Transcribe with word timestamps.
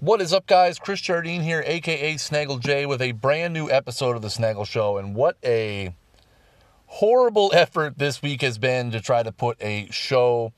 What 0.00 0.20
is 0.22 0.32
up, 0.32 0.46
guys? 0.46 0.78
Chris 0.78 1.00
Jardine 1.00 1.40
here, 1.40 1.64
aka 1.66 2.16
Snaggle 2.18 2.58
J, 2.58 2.86
with 2.86 3.02
a 3.02 3.10
brand 3.10 3.52
new 3.52 3.68
episode 3.68 4.14
of 4.14 4.22
The 4.22 4.30
Snaggle 4.30 4.64
Show. 4.64 4.96
And 4.96 5.12
what 5.12 5.36
a 5.44 5.92
horrible 6.86 7.50
effort 7.54 7.98
this 7.98 8.22
week 8.22 8.42
has 8.42 8.58
been 8.58 8.92
to 8.92 9.00
try 9.00 9.24
to 9.24 9.32
put 9.32 9.60
a 9.60 9.88
show 9.90 10.52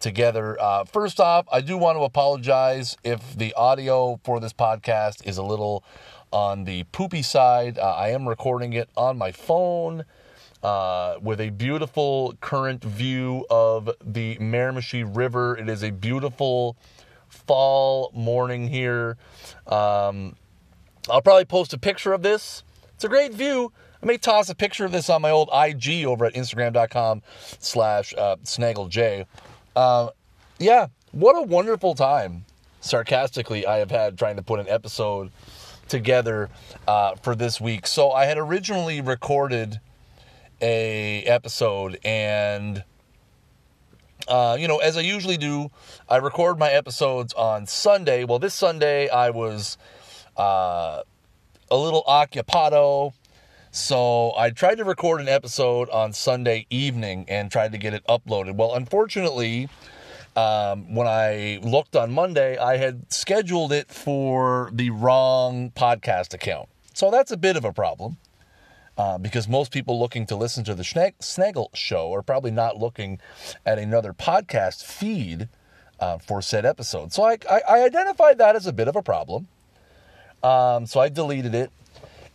together. 0.00 0.58
Uh, 0.58 0.84
first 0.84 1.20
off, 1.20 1.46
I 1.52 1.60
do 1.60 1.76
want 1.76 1.98
to 1.98 2.02
apologize 2.02 2.96
if 3.04 3.36
the 3.36 3.52
audio 3.52 4.20
for 4.24 4.40
this 4.40 4.54
podcast 4.54 5.26
is 5.26 5.36
a 5.36 5.42
little 5.42 5.84
on 6.32 6.64
the 6.64 6.84
poopy 6.84 7.20
side. 7.20 7.78
Uh, 7.78 7.90
I 7.90 8.08
am 8.08 8.26
recording 8.26 8.72
it 8.72 8.88
on 8.96 9.18
my 9.18 9.32
phone. 9.32 10.06
Uh, 10.62 11.18
with 11.20 11.40
a 11.40 11.50
beautiful 11.50 12.34
current 12.40 12.82
view 12.82 13.44
of 13.48 13.90
the 14.04 14.36
Miramichi 14.38 15.04
River. 15.04 15.56
It 15.56 15.68
is 15.68 15.84
a 15.84 15.90
beautiful 15.90 16.76
fall 17.48 18.12
morning 18.14 18.68
here. 18.68 19.16
Um, 19.66 20.36
I'll 21.10 21.22
probably 21.22 21.46
post 21.46 21.72
a 21.72 21.78
picture 21.78 22.12
of 22.12 22.22
this. 22.22 22.62
It's 22.94 23.04
a 23.04 23.08
great 23.08 23.32
view. 23.32 23.72
I 24.00 24.06
may 24.06 24.18
toss 24.18 24.48
a 24.48 24.54
picture 24.54 24.84
of 24.84 24.92
this 24.92 25.10
on 25.10 25.22
my 25.22 25.30
old 25.30 25.48
IG 25.52 26.04
over 26.04 26.26
at 26.26 26.34
Instagram.com 26.34 27.22
slash 27.58 28.14
uh, 28.16 28.36
SnaggleJ. 28.44 29.26
Uh, 29.74 30.10
yeah, 30.58 30.88
what 31.10 31.36
a 31.36 31.42
wonderful 31.42 31.94
time, 31.94 32.44
sarcastically, 32.80 33.66
I 33.66 33.78
have 33.78 33.90
had 33.90 34.18
trying 34.18 34.36
to 34.36 34.42
put 34.42 34.60
an 34.60 34.68
episode 34.68 35.32
together 35.88 36.50
uh, 36.86 37.14
for 37.16 37.34
this 37.34 37.60
week. 37.60 37.86
So 37.86 38.12
I 38.12 38.26
had 38.26 38.38
originally 38.38 39.00
recorded 39.00 39.80
a 40.60 41.22
episode 41.22 41.98
and 42.04 42.84
uh, 44.28 44.56
you 44.58 44.68
know 44.68 44.78
as 44.78 44.96
i 44.96 45.00
usually 45.00 45.36
do 45.36 45.70
i 46.08 46.16
record 46.16 46.58
my 46.58 46.70
episodes 46.70 47.32
on 47.34 47.66
sunday. 47.66 48.24
Well 48.24 48.38
this 48.38 48.54
sunday 48.54 49.08
i 49.08 49.30
was 49.30 49.78
uh, 50.36 51.02
a 51.70 51.76
little 51.76 52.04
occupado 52.06 53.12
so 53.70 54.32
i 54.36 54.50
tried 54.50 54.76
to 54.76 54.84
record 54.84 55.20
an 55.20 55.28
episode 55.28 55.88
on 55.90 56.12
sunday 56.12 56.66
evening 56.70 57.24
and 57.28 57.50
tried 57.50 57.72
to 57.72 57.78
get 57.78 57.94
it 57.94 58.04
uploaded. 58.06 58.54
Well 58.56 58.74
unfortunately 58.74 59.68
um, 60.36 60.94
when 60.94 61.06
i 61.06 61.58
looked 61.62 61.96
on 61.96 62.12
monday 62.12 62.56
i 62.58 62.76
had 62.76 63.10
scheduled 63.12 63.72
it 63.72 63.90
for 63.90 64.70
the 64.72 64.90
wrong 64.90 65.70
podcast 65.70 66.34
account. 66.34 66.68
So 66.94 67.10
that's 67.10 67.30
a 67.30 67.36
bit 67.36 67.56
of 67.56 67.64
a 67.64 67.72
problem 67.72 68.16
uh, 68.98 69.16
because 69.16 69.48
most 69.48 69.72
people 69.72 69.98
looking 69.98 70.26
to 70.26 70.34
listen 70.34 70.64
to 70.64 70.74
the 70.74 71.14
Snaggle 71.20 71.70
show 71.72 72.12
are 72.12 72.22
probably 72.22 72.50
not 72.50 72.76
looking 72.76 73.20
at 73.64 73.78
another 73.78 74.12
podcast 74.12 74.84
feed 74.84 75.48
uh, 76.00 76.18
for 76.18 76.42
said 76.42 76.66
episode. 76.66 77.12
So 77.12 77.22
I, 77.22 77.38
I, 77.48 77.60
I, 77.68 77.84
identified 77.84 78.38
that 78.38 78.56
as 78.56 78.66
a 78.66 78.72
bit 78.72 78.88
of 78.88 78.96
a 78.96 79.02
problem. 79.02 79.48
Um, 80.42 80.86
so 80.86 81.00
I 81.00 81.08
deleted 81.08 81.54
it. 81.54 81.70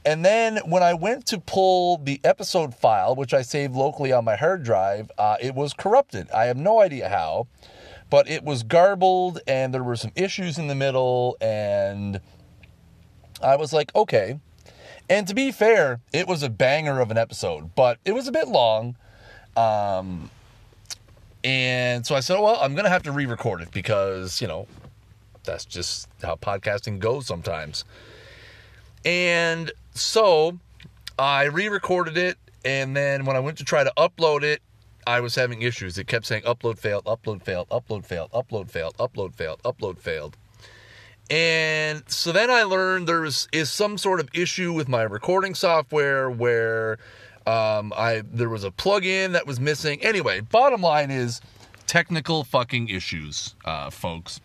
And 0.06 0.24
then 0.24 0.58
when 0.66 0.84
I 0.84 0.94
went 0.94 1.26
to 1.28 1.40
pull 1.40 1.98
the 1.98 2.20
episode 2.26 2.76
file, 2.76 3.16
which 3.16 3.34
I 3.34 3.42
saved 3.42 3.74
locally 3.74 4.12
on 4.12 4.26
my 4.26 4.36
hard 4.36 4.64
drive, 4.64 5.12
uh, 5.18 5.38
it 5.42 5.56
was 5.56 5.74
corrupted. 5.74 6.30
I 6.32 6.46
have 6.46 6.58
no 6.58 6.82
idea 6.82 7.08
how, 7.08 7.48
but 8.10 8.30
it 8.30 8.44
was 8.44 8.64
garbled 8.64 9.40
and 9.48 9.74
there 9.74 9.84
were 9.84 9.96
some 9.96 10.12
issues 10.16 10.58
in 10.58 10.68
the 10.68 10.76
middle. 10.76 11.38
And 11.40 12.20
I 13.42 13.56
was 13.56 13.72
like, 13.72 13.94
okay 13.96 14.40
and 15.10 15.28
to 15.28 15.34
be 15.34 15.52
fair, 15.52 16.00
it 16.12 16.28
was 16.28 16.44
a 16.44 16.50
banger 16.50 17.00
of 17.00 17.12
an 17.12 17.18
episode, 17.18 17.76
but 17.76 18.00
it 18.06 18.14
was 18.14 18.28
a 18.28 18.32
bit 18.32 18.48
long. 18.48 18.96
Um, 19.56 20.30
and 21.44 22.06
so 22.06 22.16
I 22.16 22.22
said, 22.22 22.40
well, 22.40 22.58
I'm 22.62 22.74
going 22.74 22.86
to 22.86 22.90
have 22.90 23.04
to 23.04 23.12
re 23.12 23.26
record 23.26 23.62
it 23.62 23.72
because, 23.72 24.42
you 24.42 24.48
know, 24.48 24.68
that's 25.44 25.66
just 25.66 26.08
how 26.22 26.36
podcasting 26.36 27.00
goes 27.00 27.28
sometimes. 27.28 27.84
And 29.06 29.72
so 29.94 30.58
I 31.20 31.44
re 31.46 31.68
recorded 31.68 32.18
it. 32.18 32.38
And 32.66 32.96
then 32.96 33.26
when 33.26 33.36
I 33.36 33.42
went 33.42 33.58
to 33.58 33.66
try 33.66 33.84
to 33.84 33.92
upload 33.98 34.44
it, 34.44 34.62
I 35.06 35.20
was 35.20 35.36
having 35.36 35.62
issues. 35.62 35.98
It 35.98 36.08
kept 36.08 36.26
saying 36.26 36.44
upload 36.44 36.80
failed, 36.80 37.04
upload 37.04 37.44
failed, 37.44 37.68
upload 37.70 38.06
failed, 38.06 38.32
upload 38.32 38.72
failed, 38.72 38.96
upload 38.98 39.36
failed, 39.36 39.62
upload 39.64 40.00
failed. 40.00 40.38
And 41.30 42.04
so 42.08 42.32
then 42.32 42.52
I 42.52 42.64
learned 42.64 43.08
there 43.08 43.26
is, 43.26 43.48
is 43.52 43.72
some 43.72 43.98
sort 43.98 44.20
of 44.20 44.30
issue 44.34 44.74
with 44.74 44.88
my 44.88 45.04
recording 45.04 45.56
software 45.56 46.30
where 46.30 46.98
um, 47.48 47.94
I 47.96 48.24
there 48.32 48.50
was 48.50 48.64
a 48.64 48.72
plugin 48.72 49.34
that 49.34 49.48
was 49.48 49.60
missing. 49.60 50.02
Anyway, 50.04 50.42
bottom 50.42 50.82
line 50.82 51.12
is 51.12 51.42
technical 51.88 52.44
fucking 52.44 52.90
issues, 52.90 53.56
uh, 53.66 53.90
folks. 53.90 54.40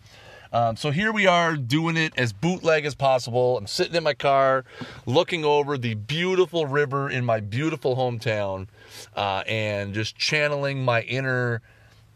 Um, 0.51 0.75
so 0.75 0.89
here 0.89 1.11
we 1.11 1.27
are 1.27 1.55
doing 1.55 1.95
it 1.95 2.13
as 2.17 2.33
bootleg 2.33 2.83
as 2.85 2.95
possible. 2.95 3.57
I'm 3.57 3.67
sitting 3.67 3.93
in 3.93 4.03
my 4.03 4.15
car, 4.15 4.65
looking 5.05 5.45
over 5.45 5.77
the 5.77 5.93
beautiful 5.93 6.65
river 6.65 7.07
in 7.07 7.23
my 7.23 7.39
beautiful 7.39 7.95
hometown, 7.95 8.67
uh, 9.15 9.43
and 9.47 9.93
just 9.93 10.15
channeling 10.17 10.83
my 10.83 11.01
inner 11.03 11.61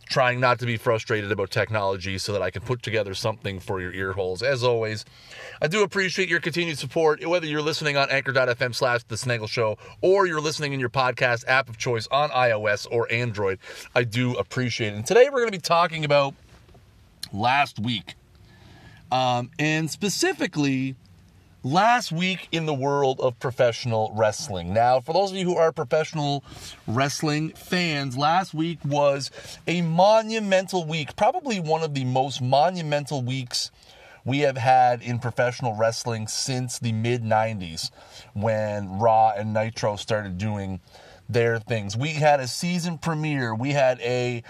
trying 0.06 0.40
not 0.40 0.60
to 0.60 0.66
be 0.66 0.78
frustrated 0.78 1.32
about 1.32 1.52
technology 1.52 2.18
so 2.18 2.34
that 2.34 2.42
I 2.42 2.52
can 2.52 2.62
put 2.62 2.84
together 2.84 3.14
something 3.14 3.60
for 3.60 3.82
your 3.82 3.92
ear 3.94 4.14
holes. 4.14 4.44
As 4.44 4.64
always, 4.64 5.06
I 5.62 5.68
do 5.68 5.84
appreciate 5.84 6.30
your 6.30 6.40
continued 6.40 6.78
support, 6.78 7.26
whether 7.26 7.46
you're 7.46 7.62
listening 7.62 7.98
on 7.98 8.10
anchor.fm 8.10 8.76
slash 8.76 9.04
the 9.04 9.18
Snaggle 9.18 9.48
Show 9.48 9.78
or 10.02 10.26
you're 10.28 10.42
listening 10.42 10.74
in 10.74 10.80
your 10.80 10.90
podcast 10.90 11.48
app 11.48 11.70
of 11.70 11.78
choice 11.78 12.08
on 12.08 12.30
iOS 12.30 12.88
or 12.90 13.12
Android. 13.12 13.60
I 13.96 14.04
do 14.04 14.34
appreciate 14.36 14.94
it. 14.94 14.98
And 14.98 15.06
today 15.06 15.26
we're 15.26 15.40
going 15.40 15.52
to 15.52 15.58
be 15.58 15.62
talking 15.62 16.06
about 16.06 16.34
last 17.32 17.80
week. 17.80 18.16
Um, 19.12 19.52
and 19.60 19.90
specifically, 19.90 20.96
last 21.64 22.12
week 22.12 22.48
in 22.52 22.66
the 22.66 22.74
world 22.74 23.20
of 23.22 23.40
professional 23.40 24.12
wrestling. 24.16 24.74
Now, 24.74 25.00
for 25.00 25.14
those 25.14 25.32
of 25.32 25.38
you 25.38 25.46
who 25.46 25.56
are 25.56 25.72
professional 25.72 26.44
wrestling 26.88 27.52
fans, 27.52 28.18
last 28.18 28.54
week 28.54 28.80
was 28.84 29.32
a 29.66 29.82
monumental 29.82 30.86
week, 30.86 31.16
probably 31.16 31.60
one 31.60 31.82
of 31.82 31.94
the 31.94 32.04
most 32.04 32.42
monumental 32.42 33.22
weeks 33.22 33.72
we 34.26 34.40
have 34.40 34.58
had 34.58 35.02
in 35.02 35.20
professional 35.20 35.76
wrestling 35.76 36.28
since 36.28 36.80
the 36.80 36.92
mid 36.92 37.24
90s 37.24 37.92
when 38.34 39.00
Raw 39.00 39.34
and 39.36 39.54
Nitro 39.54 39.96
started 39.96 40.38
doing 40.38 40.80
their 41.30 41.60
things. 41.60 41.96
We 41.96 42.10
had 42.10 42.40
a 42.40 42.48
season 42.48 42.98
premiere, 42.98 43.56
we 43.56 43.72
had 43.72 44.00
a 44.02 44.44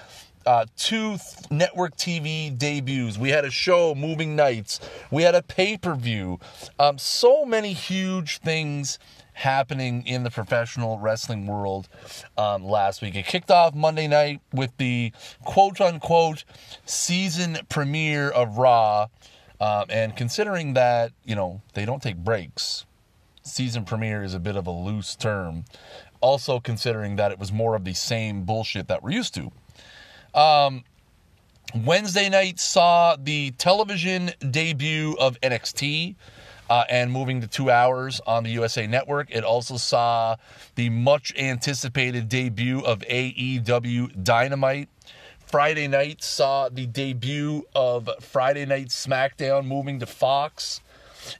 uh, 0.46 0.66
two 0.78 1.18
th- 1.18 1.52
network 1.52 1.96
TV 1.96 2.56
debuts. 2.56 3.18
We 3.18 3.30
had 3.30 3.46
a 3.46 3.52
show, 3.52 3.96
Moving 3.96 4.36
Nights. 4.36 4.80
We 5.12 5.24
had 5.24 5.36
a 5.36 5.42
pay 5.42 5.78
per 5.78 5.96
view. 5.96 6.40
Um, 6.80 6.98
so 6.98 7.46
many 7.46 7.74
huge 7.74 8.40
things 8.40 9.00
happening 9.34 10.06
in 10.06 10.24
the 10.24 10.30
professional 10.30 11.00
wrestling 11.00 11.48
world 11.48 11.90
um, 12.38 12.64
last 12.64 13.02
week. 13.02 13.16
It 13.16 13.26
kicked 13.26 13.52
off 13.52 13.74
Monday 13.74 14.08
night 14.08 14.42
with 14.54 14.76
the 14.78 15.12
quote 15.44 15.82
unquote 15.82 16.46
season 16.86 17.58
premiere 17.70 18.30
of 18.30 18.58
Raw. 18.58 19.08
Um, 19.60 19.86
and 19.90 20.16
considering 20.16 20.74
that, 20.74 21.12
you 21.24 21.36
know, 21.36 21.62
they 21.74 21.86
don't 21.86 22.02
take 22.02 22.18
breaks, 22.18 22.86
season 23.44 23.86
premiere 23.86 24.24
is 24.24 24.34
a 24.34 24.40
bit 24.40 24.56
of 24.56 24.68
a 24.68 24.72
loose 24.72 25.16
term. 25.16 25.66
Also, 26.22 26.60
considering 26.60 27.18
that 27.18 27.32
it 27.32 27.40
was 27.40 27.52
more 27.52 27.76
of 27.76 27.84
the 27.84 27.94
same 27.94 28.44
bullshit 28.44 28.88
that 28.88 29.04
we're 29.04 29.12
used 29.12 29.34
to. 29.36 29.52
Um, 30.34 30.84
Wednesday 31.76 32.30
night 32.30 32.60
saw 32.60 33.16
the 33.16 33.52
television 33.52 34.32
debut 34.50 35.16
of 35.20 35.40
NXT. 35.42 36.16
Uh, 36.70 36.86
and 36.90 37.12
moving 37.12 37.42
to 37.42 37.46
two 37.46 37.70
hours 37.70 38.22
on 38.26 38.44
the 38.44 38.50
USA 38.52 38.88
Network. 38.88 39.28
It 39.30 39.44
also 39.44 39.76
saw 39.76 40.38
the 40.76 40.90
much 40.90 41.34
anticipated 41.38 42.30
debut 42.30 42.80
of 42.80 43.00
AEW 43.00 44.24
Dynamite. 44.24 44.88
Friday 45.46 45.88
night 45.88 46.24
saw 46.24 46.70
the 46.70 46.88
debut 46.88 47.64
of 47.76 48.10
Friday 48.22 48.66
Night 48.66 48.88
SmackDown 48.88 49.68
moving 49.68 50.00
to 50.00 50.08
Fox. 50.08 50.82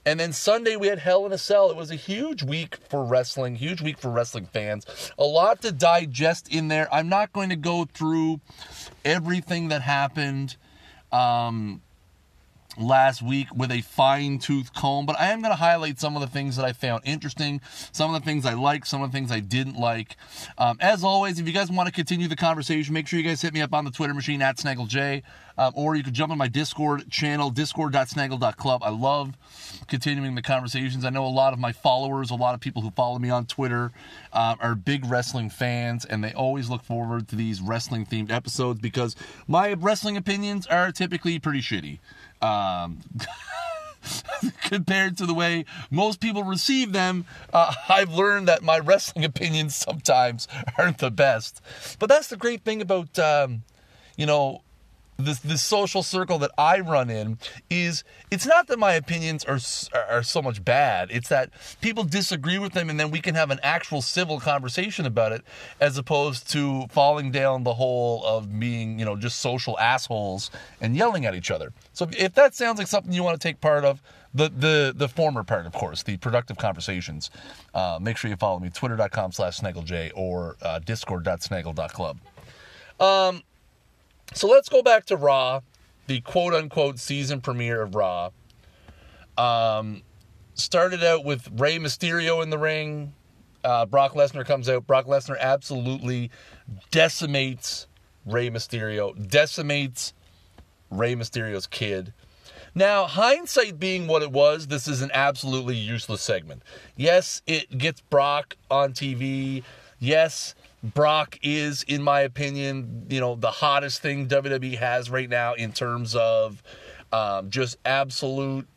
And 0.04 0.18
then 0.18 0.32
Sunday 0.32 0.76
we 0.76 0.88
had 0.88 0.98
Hell 0.98 1.26
in 1.26 1.32
a 1.32 1.38
Cell. 1.38 1.70
It 1.70 1.76
was 1.76 1.90
a 1.90 1.96
huge 1.96 2.42
week 2.42 2.76
for 2.88 3.04
wrestling, 3.04 3.56
huge 3.56 3.80
week 3.80 3.98
for 3.98 4.10
wrestling 4.10 4.46
fans. 4.46 4.86
A 5.18 5.24
lot 5.24 5.62
to 5.62 5.72
digest 5.72 6.48
in 6.48 6.68
there. 6.68 6.92
I'm 6.92 7.08
not 7.08 7.32
going 7.32 7.50
to 7.50 7.56
go 7.56 7.84
through 7.84 8.40
everything 9.04 9.68
that 9.68 9.82
happened. 9.82 10.56
Um, 11.12 11.82
last 12.76 13.22
week 13.22 13.48
with 13.54 13.70
a 13.70 13.80
fine 13.82 14.38
tooth 14.38 14.72
comb, 14.74 15.06
but 15.06 15.18
I 15.18 15.26
am 15.26 15.40
going 15.40 15.52
to 15.52 15.56
highlight 15.56 15.98
some 15.98 16.16
of 16.16 16.22
the 16.22 16.28
things 16.28 16.56
that 16.56 16.64
I 16.64 16.72
found 16.72 17.02
interesting, 17.04 17.60
some 17.92 18.14
of 18.14 18.20
the 18.20 18.24
things 18.24 18.44
I 18.46 18.54
liked, 18.54 18.86
some 18.86 19.02
of 19.02 19.10
the 19.10 19.16
things 19.16 19.30
I 19.30 19.40
didn't 19.40 19.76
like. 19.76 20.16
Um, 20.58 20.76
as 20.80 21.04
always, 21.04 21.38
if 21.38 21.46
you 21.46 21.52
guys 21.52 21.70
want 21.70 21.86
to 21.86 21.92
continue 21.92 22.28
the 22.28 22.36
conversation, 22.36 22.94
make 22.94 23.06
sure 23.06 23.18
you 23.18 23.24
guys 23.24 23.42
hit 23.42 23.54
me 23.54 23.60
up 23.60 23.74
on 23.74 23.84
the 23.84 23.90
Twitter 23.90 24.14
machine 24.14 24.42
at 24.42 24.56
SnaggleJ, 24.56 25.22
um, 25.56 25.72
or 25.76 25.94
you 25.94 26.02
can 26.02 26.12
jump 26.12 26.32
on 26.32 26.38
my 26.38 26.48
Discord 26.48 27.10
channel, 27.10 27.50
discord.snaggle.club. 27.50 28.82
I 28.82 28.90
love 28.90 29.36
continuing 29.86 30.34
the 30.34 30.42
conversations. 30.42 31.04
I 31.04 31.10
know 31.10 31.24
a 31.24 31.28
lot 31.28 31.52
of 31.52 31.58
my 31.58 31.72
followers, 31.72 32.30
a 32.30 32.34
lot 32.34 32.54
of 32.54 32.60
people 32.60 32.82
who 32.82 32.90
follow 32.90 33.18
me 33.18 33.30
on 33.30 33.46
Twitter, 33.46 33.92
uh, 34.32 34.56
are 34.60 34.74
big 34.74 35.04
wrestling 35.06 35.50
fans, 35.50 36.04
and 36.04 36.24
they 36.24 36.32
always 36.32 36.68
look 36.68 36.82
forward 36.82 37.28
to 37.28 37.36
these 37.36 37.60
wrestling 37.60 38.04
themed 38.06 38.30
episodes 38.30 38.80
because 38.80 39.14
my 39.46 39.74
wrestling 39.74 40.16
opinions 40.16 40.66
are 40.66 40.90
typically 40.90 41.38
pretty 41.38 41.60
shitty. 41.60 41.98
Um, 42.42 43.00
compared 44.62 45.16
to 45.18 45.26
the 45.26 45.34
way 45.34 45.64
most 45.90 46.20
people 46.20 46.44
receive 46.44 46.92
them, 46.92 47.24
uh, 47.52 47.72
I've 47.88 48.12
learned 48.12 48.48
that 48.48 48.62
my 48.62 48.78
wrestling 48.78 49.24
opinions 49.32 49.74
sometimes 49.74 50.48
aren't 50.78 50.98
the 50.98 51.10
best. 51.10 51.60
But 51.98 52.08
that's 52.08 52.28
the 52.28 52.36
great 52.36 52.64
thing 52.64 52.82
about, 52.82 53.18
um, 53.18 53.62
you 54.16 54.26
know, 54.26 54.62
this 55.16 55.38
this 55.40 55.62
social 55.62 56.02
circle 56.02 56.38
that 56.38 56.50
I 56.58 56.80
run 56.80 57.10
in 57.10 57.38
is 57.70 58.04
it's 58.30 58.46
not 58.46 58.66
that 58.68 58.78
my 58.78 58.94
opinions 58.94 59.44
are 59.44 59.58
are 60.08 60.22
so 60.22 60.42
much 60.42 60.64
bad. 60.64 61.10
It's 61.10 61.28
that 61.28 61.50
people 61.80 62.04
disagree 62.04 62.58
with 62.58 62.72
them, 62.72 62.90
and 62.90 62.98
then 62.98 63.10
we 63.10 63.20
can 63.20 63.34
have 63.34 63.50
an 63.50 63.60
actual 63.62 64.02
civil 64.02 64.40
conversation 64.40 65.06
about 65.06 65.32
it, 65.32 65.42
as 65.80 65.96
opposed 65.98 66.50
to 66.52 66.86
falling 66.90 67.30
down 67.30 67.64
the 67.64 67.74
hole 67.74 68.24
of 68.24 68.58
being 68.58 68.98
you 68.98 69.04
know 69.04 69.16
just 69.16 69.38
social 69.38 69.78
assholes 69.78 70.50
and 70.80 70.96
yelling 70.96 71.26
at 71.26 71.34
each 71.34 71.50
other. 71.50 71.72
So 71.92 72.08
if 72.12 72.34
that 72.34 72.54
sounds 72.54 72.78
like 72.78 72.88
something 72.88 73.12
you 73.12 73.22
want 73.22 73.40
to 73.40 73.48
take 73.48 73.60
part 73.60 73.84
of, 73.84 74.02
the 74.34 74.48
the 74.48 74.92
the 74.96 75.08
former 75.08 75.44
part, 75.44 75.66
of 75.66 75.72
course, 75.72 76.02
the 76.02 76.16
productive 76.16 76.58
conversations. 76.58 77.30
Uh, 77.72 77.98
make 78.00 78.16
sure 78.16 78.30
you 78.30 78.36
follow 78.36 78.58
me 78.58 78.70
twitter.com 78.70 79.32
slash 79.32 79.60
snagglej 79.60 80.10
or 80.14 80.56
uh, 80.62 80.80
discord.snaggle.club. 80.80 82.18
Um, 83.00 83.42
so 84.32 84.48
let's 84.48 84.68
go 84.68 84.82
back 84.82 85.06
to 85.06 85.16
Raw, 85.16 85.60
the 86.06 86.20
quote 86.20 86.54
unquote 86.54 86.98
season 86.98 87.40
premiere 87.40 87.82
of 87.82 87.94
Raw. 87.94 88.30
Um, 89.36 90.02
started 90.54 91.02
out 91.02 91.24
with 91.24 91.48
Rey 91.60 91.78
Mysterio 91.78 92.42
in 92.42 92.50
the 92.50 92.58
ring. 92.58 93.12
Uh, 93.62 93.86
Brock 93.86 94.12
Lesnar 94.12 94.44
comes 94.44 94.68
out. 94.68 94.86
Brock 94.86 95.06
Lesnar 95.06 95.38
absolutely 95.38 96.30
decimates 96.90 97.86
Rey 98.26 98.50
Mysterio, 98.50 99.14
decimates 99.28 100.14
Rey 100.90 101.14
Mysterio's 101.14 101.66
kid. 101.66 102.12
Now, 102.74 103.04
hindsight 103.04 103.78
being 103.78 104.06
what 104.08 104.22
it 104.22 104.32
was, 104.32 104.66
this 104.66 104.88
is 104.88 105.00
an 105.00 105.10
absolutely 105.14 105.76
useless 105.76 106.22
segment. 106.22 106.62
Yes, 106.96 107.40
it 107.46 107.78
gets 107.78 108.00
Brock 108.00 108.56
on 108.70 108.92
TV. 108.92 109.62
Yes, 110.00 110.54
Brock 110.84 111.38
is, 111.42 111.82
in 111.84 112.02
my 112.02 112.20
opinion, 112.20 113.06
you 113.08 113.18
know, 113.18 113.36
the 113.36 113.50
hottest 113.50 114.02
thing 114.02 114.28
WWE 114.28 114.76
has 114.76 115.08
right 115.08 115.30
now 115.30 115.54
in 115.54 115.72
terms 115.72 116.14
of 116.14 116.62
um, 117.10 117.48
just 117.48 117.78
absolute, 117.86 118.68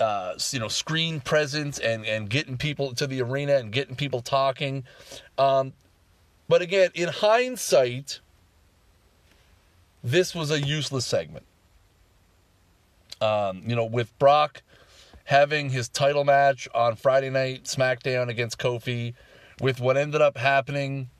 uh, 0.00 0.34
you 0.52 0.58
know, 0.58 0.68
screen 0.68 1.20
presence 1.20 1.78
and, 1.78 2.06
and 2.06 2.30
getting 2.30 2.56
people 2.56 2.94
to 2.94 3.06
the 3.06 3.20
arena 3.20 3.56
and 3.56 3.72
getting 3.72 3.94
people 3.94 4.22
talking. 4.22 4.84
Um, 5.36 5.74
but 6.48 6.62
again, 6.62 6.90
in 6.94 7.08
hindsight, 7.08 8.20
this 10.02 10.34
was 10.34 10.50
a 10.50 10.60
useless 10.62 11.04
segment. 11.04 11.44
Um, 13.20 13.62
you 13.66 13.76
know, 13.76 13.84
with 13.84 14.18
Brock 14.18 14.62
having 15.24 15.68
his 15.68 15.90
title 15.90 16.24
match 16.24 16.68
on 16.74 16.96
Friday 16.96 17.28
night 17.28 17.64
SmackDown 17.64 18.28
against 18.28 18.58
Kofi, 18.58 19.12
with 19.60 19.78
what 19.78 19.98
ended 19.98 20.22
up 20.22 20.38
happening 20.38 21.10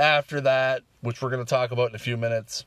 after 0.00 0.40
that, 0.40 0.82
which 1.02 1.22
we're 1.22 1.30
going 1.30 1.44
to 1.44 1.48
talk 1.48 1.70
about 1.70 1.90
in 1.90 1.94
a 1.94 2.00
few 2.00 2.16
minutes. 2.16 2.64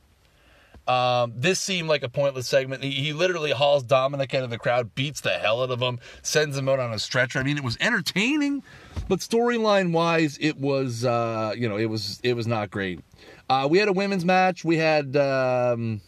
Um, 0.86 1.32
this 1.34 1.60
seemed 1.60 1.88
like 1.88 2.02
a 2.02 2.10
pointless 2.10 2.46
segment. 2.46 2.82
He, 2.82 2.90
he, 2.90 3.12
literally 3.14 3.52
hauls 3.52 3.82
Dominic 3.82 4.34
out 4.34 4.44
of 4.44 4.50
the 4.50 4.58
crowd, 4.58 4.94
beats 4.94 5.22
the 5.22 5.30
hell 5.30 5.62
out 5.62 5.70
of 5.70 5.80
him, 5.80 5.98
sends 6.20 6.58
him 6.58 6.68
out 6.68 6.78
on 6.78 6.92
a 6.92 6.98
stretcher. 6.98 7.38
I 7.38 7.42
mean, 7.42 7.56
it 7.56 7.64
was 7.64 7.78
entertaining, 7.80 8.62
but 9.08 9.20
storyline 9.20 9.92
wise, 9.92 10.36
it 10.42 10.58
was 10.58 11.06
uh, 11.06 11.54
you 11.56 11.70
know 11.70 11.78
it 11.78 11.86
was 11.86 12.20
it 12.22 12.34
was 12.34 12.46
not 12.46 12.70
great. 12.70 13.00
Uh, 13.48 13.66
we 13.70 13.78
had 13.78 13.88
a 13.88 13.94
women's 13.94 14.26
match. 14.26 14.62
We 14.62 14.76
had 14.76 15.16
um, 15.16 16.02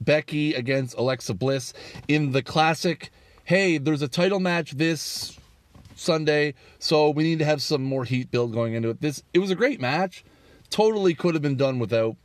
Becky 0.00 0.54
against 0.54 0.96
Alexa 0.96 1.34
Bliss 1.34 1.72
in 2.06 2.30
the 2.30 2.42
classic. 2.42 3.10
Hey, 3.44 3.78
there's 3.78 4.02
a 4.02 4.08
title 4.08 4.38
match 4.38 4.72
this 4.72 5.36
Sunday, 5.94 6.54
so 6.78 7.10
we 7.10 7.22
need 7.22 7.38
to 7.38 7.44
have 7.44 7.62
some 7.62 7.82
more 7.82 8.04
heat 8.04 8.30
build 8.30 8.52
going 8.52 8.74
into 8.74 8.90
it. 8.90 9.00
This 9.00 9.22
it 9.32 9.38
was 9.38 9.50
a 9.50 9.54
great 9.54 9.80
match. 9.80 10.24
Totally 10.70 11.14
could 11.14 11.34
have 11.34 11.42
been 11.42 11.56
done 11.56 11.78
without. 11.78 12.16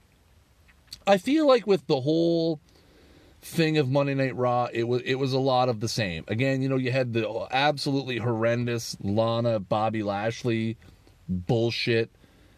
I 1.05 1.17
feel 1.17 1.47
like 1.47 1.67
with 1.67 1.87
the 1.87 2.01
whole 2.01 2.59
thing 3.41 3.77
of 3.77 3.89
Monday 3.89 4.13
Night 4.13 4.35
Raw, 4.35 4.67
it 4.71 4.83
was 4.83 5.01
it 5.03 5.15
was 5.15 5.33
a 5.33 5.39
lot 5.39 5.69
of 5.69 5.79
the 5.79 5.87
same. 5.87 6.23
Again, 6.27 6.61
you 6.61 6.69
know, 6.69 6.77
you 6.77 6.91
had 6.91 7.13
the 7.13 7.47
absolutely 7.51 8.17
horrendous 8.17 8.97
Lana 9.01 9.59
Bobby 9.59 10.03
Lashley 10.03 10.77
bullshit 11.29 12.09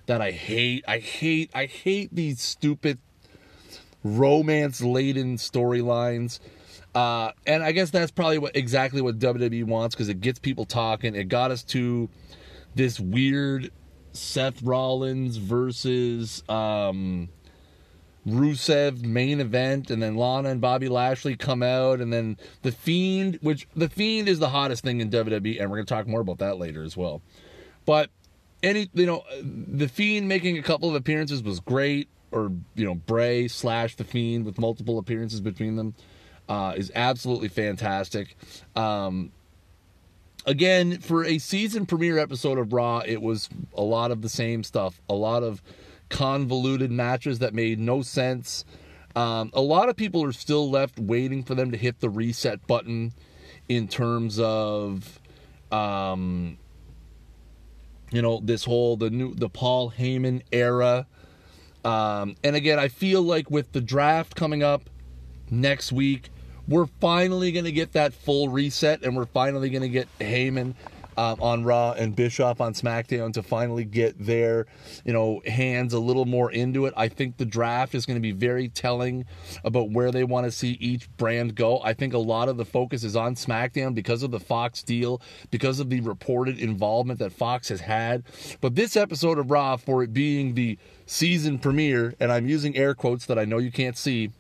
that 0.05 0.21
I 0.21 0.31
hate. 0.31 0.83
I 0.87 0.99
hate 0.99 1.51
I 1.53 1.65
hate 1.65 2.13
these 2.13 2.41
stupid 2.41 2.99
romance 4.03 4.81
laden 4.81 5.37
storylines 5.37 6.39
uh, 6.95 7.31
and 7.45 7.63
I 7.63 7.71
guess 7.71 7.91
that's 7.91 8.11
probably 8.11 8.39
what 8.39 8.55
exactly 8.55 9.01
what 9.01 9.19
WWE 9.19 9.65
wants 9.65 9.95
because 9.95 10.09
it 10.09 10.21
gets 10.21 10.39
people 10.39 10.65
talking. 10.65 11.15
It 11.15 11.25
got 11.25 11.51
us 11.51 11.63
to 11.65 12.09
this 12.75 12.99
weird 12.99 13.71
Seth 14.13 14.61
Rollins 14.63 15.37
versus 15.37 16.43
um, 16.49 17.29
Rusev 18.27 19.03
main 19.03 19.39
event, 19.39 19.91
and 19.91 20.01
then 20.01 20.15
Lana 20.15 20.49
and 20.49 20.61
Bobby 20.61 20.89
Lashley 20.89 21.35
come 21.35 21.61
out, 21.61 22.01
and 22.01 22.11
then 22.11 22.37
the 22.63 22.71
Fiend, 22.71 23.37
which 23.41 23.67
the 23.75 23.89
Fiend 23.89 24.27
is 24.27 24.39
the 24.39 24.49
hottest 24.49 24.83
thing 24.83 24.99
in 24.99 25.11
WWE, 25.11 25.61
and 25.61 25.69
we're 25.69 25.77
gonna 25.77 25.85
talk 25.85 26.07
more 26.07 26.21
about 26.21 26.39
that 26.39 26.57
later 26.57 26.83
as 26.83 26.97
well. 26.97 27.21
But 27.85 28.09
any, 28.63 28.89
you 28.93 29.05
know, 29.05 29.23
the 29.43 29.87
Fiend 29.87 30.27
making 30.27 30.57
a 30.57 30.63
couple 30.63 30.89
of 30.89 30.95
appearances 30.95 31.43
was 31.43 31.59
great, 31.59 32.09
or 32.31 32.51
you 32.73 32.85
know, 32.85 32.95
Bray 32.95 33.47
slash 33.47 33.95
the 33.95 34.03
Fiend 34.03 34.43
with 34.43 34.57
multiple 34.57 34.97
appearances 34.97 35.39
between 35.39 35.75
them 35.75 35.93
uh, 36.49 36.73
is 36.75 36.91
absolutely 36.95 37.47
fantastic. 37.47 38.35
Um, 38.75 39.31
again, 40.45 40.97
for 40.97 41.23
a 41.23 41.37
season 41.37 41.85
premiere 41.85 42.17
episode 42.17 42.57
of 42.57 42.73
Raw, 42.73 42.99
it 43.05 43.21
was 43.21 43.47
a 43.75 43.83
lot 43.83 44.11
of 44.11 44.21
the 44.21 44.29
same 44.29 44.63
stuff, 44.63 44.99
a 45.07 45.13
lot 45.13 45.43
of 45.43 45.61
convoluted 46.09 46.91
matches 46.91 47.39
that 47.39 47.53
made 47.53 47.79
no 47.79 48.01
sense. 48.01 48.65
Um, 49.15 49.51
a 49.53 49.61
lot 49.61 49.89
of 49.89 49.95
people 49.95 50.23
are 50.23 50.31
still 50.31 50.69
left 50.69 50.99
waiting 50.99 51.43
for 51.43 51.53
them 51.55 51.71
to 51.71 51.77
hit 51.77 51.99
the 51.99 52.09
reset 52.09 52.65
button 52.65 53.13
in 53.67 53.87
terms 53.87 54.39
of, 54.39 55.19
um, 55.71 56.57
you 58.11 58.21
know, 58.23 58.39
this 58.43 58.63
whole 58.63 58.97
the 58.97 59.11
new 59.11 59.35
the 59.35 59.49
Paul 59.49 59.91
Heyman 59.91 60.41
era. 60.51 61.05
Um, 61.85 62.35
and 62.43 62.55
again, 62.55 62.79
I 62.79 62.87
feel 62.87 63.21
like 63.21 63.51
with 63.51 63.71
the 63.71 63.81
draft 63.81 64.35
coming 64.35 64.63
up 64.63 64.89
next 65.49 65.91
week, 65.91 66.29
we're 66.69 66.87
finally 67.01 67.51
going 67.51 67.65
to 67.65 67.71
get 67.71 67.93
that 67.93 68.13
full 68.13 68.47
reset, 68.49 69.01
and 69.03 69.17
we're 69.17 69.25
finally 69.25 69.69
going 69.69 69.81
to 69.81 69.89
get 69.89 70.07
Heyman 70.19 70.75
um, 71.17 71.41
on 71.41 71.63
Raw 71.65 71.91
and 71.91 72.15
Bischoff 72.15 72.61
on 72.61 72.73
SmackDown 72.73 73.33
to 73.33 73.43
finally 73.43 73.83
get 73.83 74.17
their, 74.17 74.67
you 75.03 75.11
know, 75.11 75.41
hands 75.45 75.93
a 75.93 75.99
little 75.99 76.23
more 76.23 76.49
into 76.49 76.85
it. 76.85 76.93
I 76.95 77.09
think 77.09 77.35
the 77.35 77.45
draft 77.45 77.93
is 77.93 78.05
going 78.05 78.15
to 78.15 78.21
be 78.21 78.31
very 78.31 78.69
telling 78.69 79.25
about 79.65 79.89
where 79.89 80.11
they 80.11 80.23
want 80.23 80.45
to 80.45 80.51
see 80.51 80.77
each 80.79 81.09
brand 81.17 81.55
go. 81.55 81.81
I 81.81 81.93
think 81.93 82.13
a 82.13 82.19
lot 82.19 82.47
of 82.47 82.55
the 82.55 82.63
focus 82.63 83.03
is 83.03 83.17
on 83.17 83.35
SmackDown 83.35 83.93
because 83.93 84.23
of 84.23 84.31
the 84.31 84.39
Fox 84.39 84.81
deal, 84.81 85.21
because 85.51 85.81
of 85.81 85.89
the 85.89 85.99
reported 85.99 86.57
involvement 86.57 87.19
that 87.19 87.33
Fox 87.33 87.67
has 87.67 87.81
had. 87.81 88.23
But 88.61 88.75
this 88.75 88.95
episode 88.95 89.39
of 89.39 89.51
Raw, 89.51 89.75
for 89.75 90.03
it 90.03 90.13
being 90.13 90.53
the 90.53 90.77
season 91.05 91.59
premiere, 91.59 92.13
and 92.21 92.31
I'm 92.31 92.47
using 92.47 92.77
air 92.77 92.95
quotes 92.95 93.25
that 93.25 93.37
I 93.37 93.43
know 93.43 93.57
you 93.57 93.71
can't 93.71 93.97
see 93.97 94.31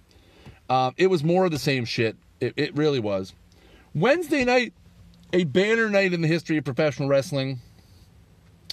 um, 0.69 0.93
it 0.97 1.07
was 1.07 1.23
more 1.23 1.45
of 1.45 1.51
the 1.51 1.59
same 1.59 1.85
shit. 1.85 2.15
It, 2.39 2.53
it 2.55 2.75
really 2.75 2.99
was. 2.99 3.33
Wednesday 3.93 4.45
night, 4.45 4.73
a 5.33 5.43
banner 5.43 5.89
night 5.89 6.13
in 6.13 6.21
the 6.21 6.27
history 6.27 6.57
of 6.57 6.63
professional 6.63 7.09
wrestling. 7.09 7.59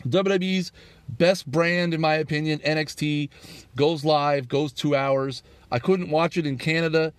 WWE's 0.06 0.72
best 1.08 1.50
brand, 1.50 1.94
in 1.94 2.00
my 2.00 2.14
opinion, 2.14 2.58
NXT, 2.60 3.30
goes 3.74 4.04
live, 4.04 4.48
goes 4.48 4.72
two 4.72 4.94
hours. 4.94 5.42
I 5.70 5.78
couldn't 5.78 6.10
watch 6.10 6.36
it 6.36 6.46
in 6.46 6.58
Canada. 6.58 7.12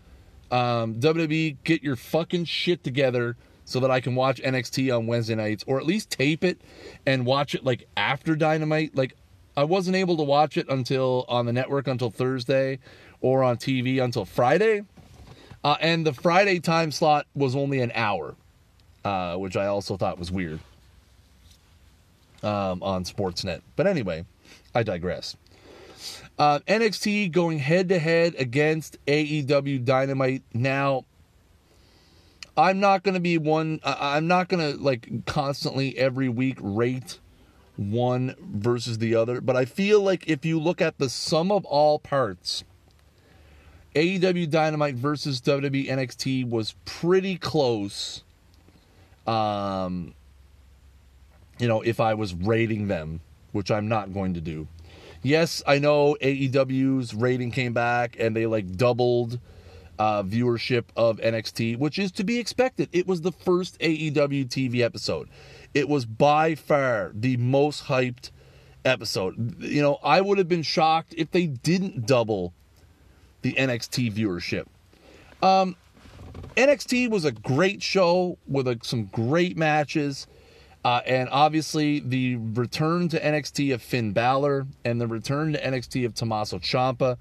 Um, 0.51 0.96
WWE, 0.96 1.57
get 1.63 1.84
your 1.84 1.96
fucking 1.96 2.46
shit 2.46 2.84
together 2.84 3.36
so 3.65 3.79
that 3.81 3.91
I 3.91 4.00
can 4.00 4.15
watch 4.15 4.41
NXT 4.41 4.96
on 4.96 5.07
Wednesday 5.07 5.36
nights, 5.36 5.63
or 5.67 5.77
at 5.77 5.86
least 5.86 6.10
tape 6.10 6.43
it 6.43 6.62
and 7.05 7.25
watch 7.25 7.53
it 7.53 7.65
like 7.65 7.88
after 7.98 8.36
Dynamite. 8.36 8.96
Like, 8.96 9.15
I 9.57 9.63
wasn't 9.63 9.98
able 9.98 10.15
to 10.17 10.24
watch 10.24 10.55
it 10.55 10.69
until 10.69 11.25
on 11.27 11.48
the 11.48 11.53
network 11.53 11.88
until 11.88 12.12
Thursday 12.12 12.79
or 13.21 13.43
on 13.43 13.57
TV 13.57 14.01
until 14.01 14.25
Friday. 14.25 14.83
Uh, 15.63 15.75
and 15.81 16.05
the 16.05 16.13
Friday 16.13 16.59
time 16.59 16.91
slot 16.91 17.25
was 17.36 17.55
only 17.55 17.81
an 17.81 17.91
hour, 17.93 18.36
uh, 19.03 19.36
which 19.36 19.57
I 19.57 19.67
also 19.67 19.97
thought 19.97 20.17
was 20.17 20.31
weird 20.31 20.59
um, 22.43 22.81
on 22.83 23.03
Sportsnet. 23.03 23.62
But 23.75 23.88
anyway, 23.88 24.25
I 24.74 24.83
digress. 24.83 25.36
Uh, 26.38 26.59
NXT 26.67 27.31
going 27.31 27.59
head 27.59 27.89
to 27.89 27.97
head 27.97 28.36
against 28.38 29.03
AEW 29.07 29.83
Dynamite. 29.83 30.43
Now, 30.53 31.05
I'm 32.55 32.79
not 32.79 33.03
going 33.03 33.15
to 33.15 33.19
be 33.19 33.38
one, 33.38 33.79
I'm 33.83 34.27
not 34.27 34.47
going 34.47 34.71
to 34.71 34.81
like 34.81 35.25
constantly 35.25 35.97
every 35.97 36.29
week 36.29 36.57
rate 36.62 37.19
one 37.75 38.36
versus 38.39 38.97
the 38.97 39.15
other, 39.15 39.41
but 39.41 39.55
I 39.55 39.65
feel 39.65 40.01
like 40.01 40.27
if 40.27 40.43
you 40.45 40.59
look 40.59 40.81
at 40.81 40.97
the 40.97 41.09
sum 41.09 41.51
of 41.51 41.65
all 41.65 42.00
parts, 42.00 42.63
AEW 43.98 44.48
Dynamite 44.51 44.94
versus 44.94 45.42
WWE 45.42 45.89
NXT 45.89 46.48
was 46.48 46.75
pretty 46.86 47.36
close 47.36 48.24
Um, 49.25 50.13
you 51.58 51.68
know, 51.68 51.82
if 51.82 52.00
I 52.00 52.13
was 52.13 52.36
rating 52.36 52.88
them, 52.89 53.22
which 53.54 53.72
I'm 53.72 53.88
not 53.88 54.13
going 54.13 54.36
to 54.36 54.42
do. 54.42 54.68
Yes, 55.24 55.63
I 55.66 55.80
know 55.80 56.16
AEW's 56.22 57.16
rating 57.16 57.50
came 57.50 57.74
back 57.74 58.16
and 58.20 58.36
they 58.36 58.46
like 58.46 58.77
doubled 58.77 59.39
uh, 59.98 60.22
viewership 60.22 60.84
of 60.96 61.18
NXT, 61.18 61.80
which 61.80 61.98
is 61.98 62.12
to 62.13 62.24
be 62.24 62.38
expected. 62.38 62.89
It 62.92 63.08
was 63.08 63.22
the 63.22 63.32
first 63.32 63.80
AEW 63.80 64.48
TV 64.48 64.82
episode. 64.82 65.27
It 65.74 65.89
was 65.89 66.06
by 66.06 66.54
far 66.54 67.12
the 67.16 67.36
most 67.38 67.86
hyped 67.86 68.30
episode. 68.86 69.60
You 69.60 69.82
know, 69.82 69.98
I 70.04 70.22
would 70.22 70.38
have 70.38 70.48
been 70.48 70.62
shocked 70.62 71.16
if 71.18 71.32
they 71.32 71.48
didn't 71.48 72.06
double 72.06 72.54
the 73.48 73.54
NXT 73.54 74.12
viewership. 74.12 74.66
Um, 75.42 75.77
NXT 76.58 77.10
was 77.10 77.24
a 77.24 77.32
great 77.32 77.82
show 77.82 78.38
with 78.46 78.68
a, 78.68 78.77
some 78.82 79.06
great 79.06 79.56
matches. 79.56 80.27
Uh, 80.84 81.01
and 81.06 81.30
obviously, 81.32 82.00
the 82.00 82.36
return 82.36 83.08
to 83.10 83.20
NXT 83.20 83.74
of 83.74 83.82
Finn 83.82 84.12
Balor 84.12 84.68
and 84.84 85.00
the 85.00 85.08
return 85.08 85.54
to 85.54 85.62
NXT 85.62 86.06
of 86.06 86.13
Tommaso 86.13 86.60
Ciampa, 86.60 87.18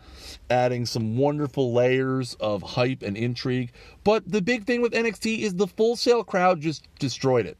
adding 0.50 0.84
some 0.84 1.16
wonderful 1.16 1.72
layers 1.72 2.34
of 2.34 2.62
hype 2.62 3.02
and 3.02 3.16
intrigue. 3.16 3.70
But 4.02 4.30
the 4.30 4.42
big 4.42 4.64
thing 4.64 4.82
with 4.82 4.92
NXT 4.92 5.40
is 5.40 5.54
the 5.54 5.68
Full 5.68 5.94
Sail 5.94 6.24
crowd 6.24 6.60
just 6.60 6.86
destroyed 6.98 7.46
it. 7.46 7.56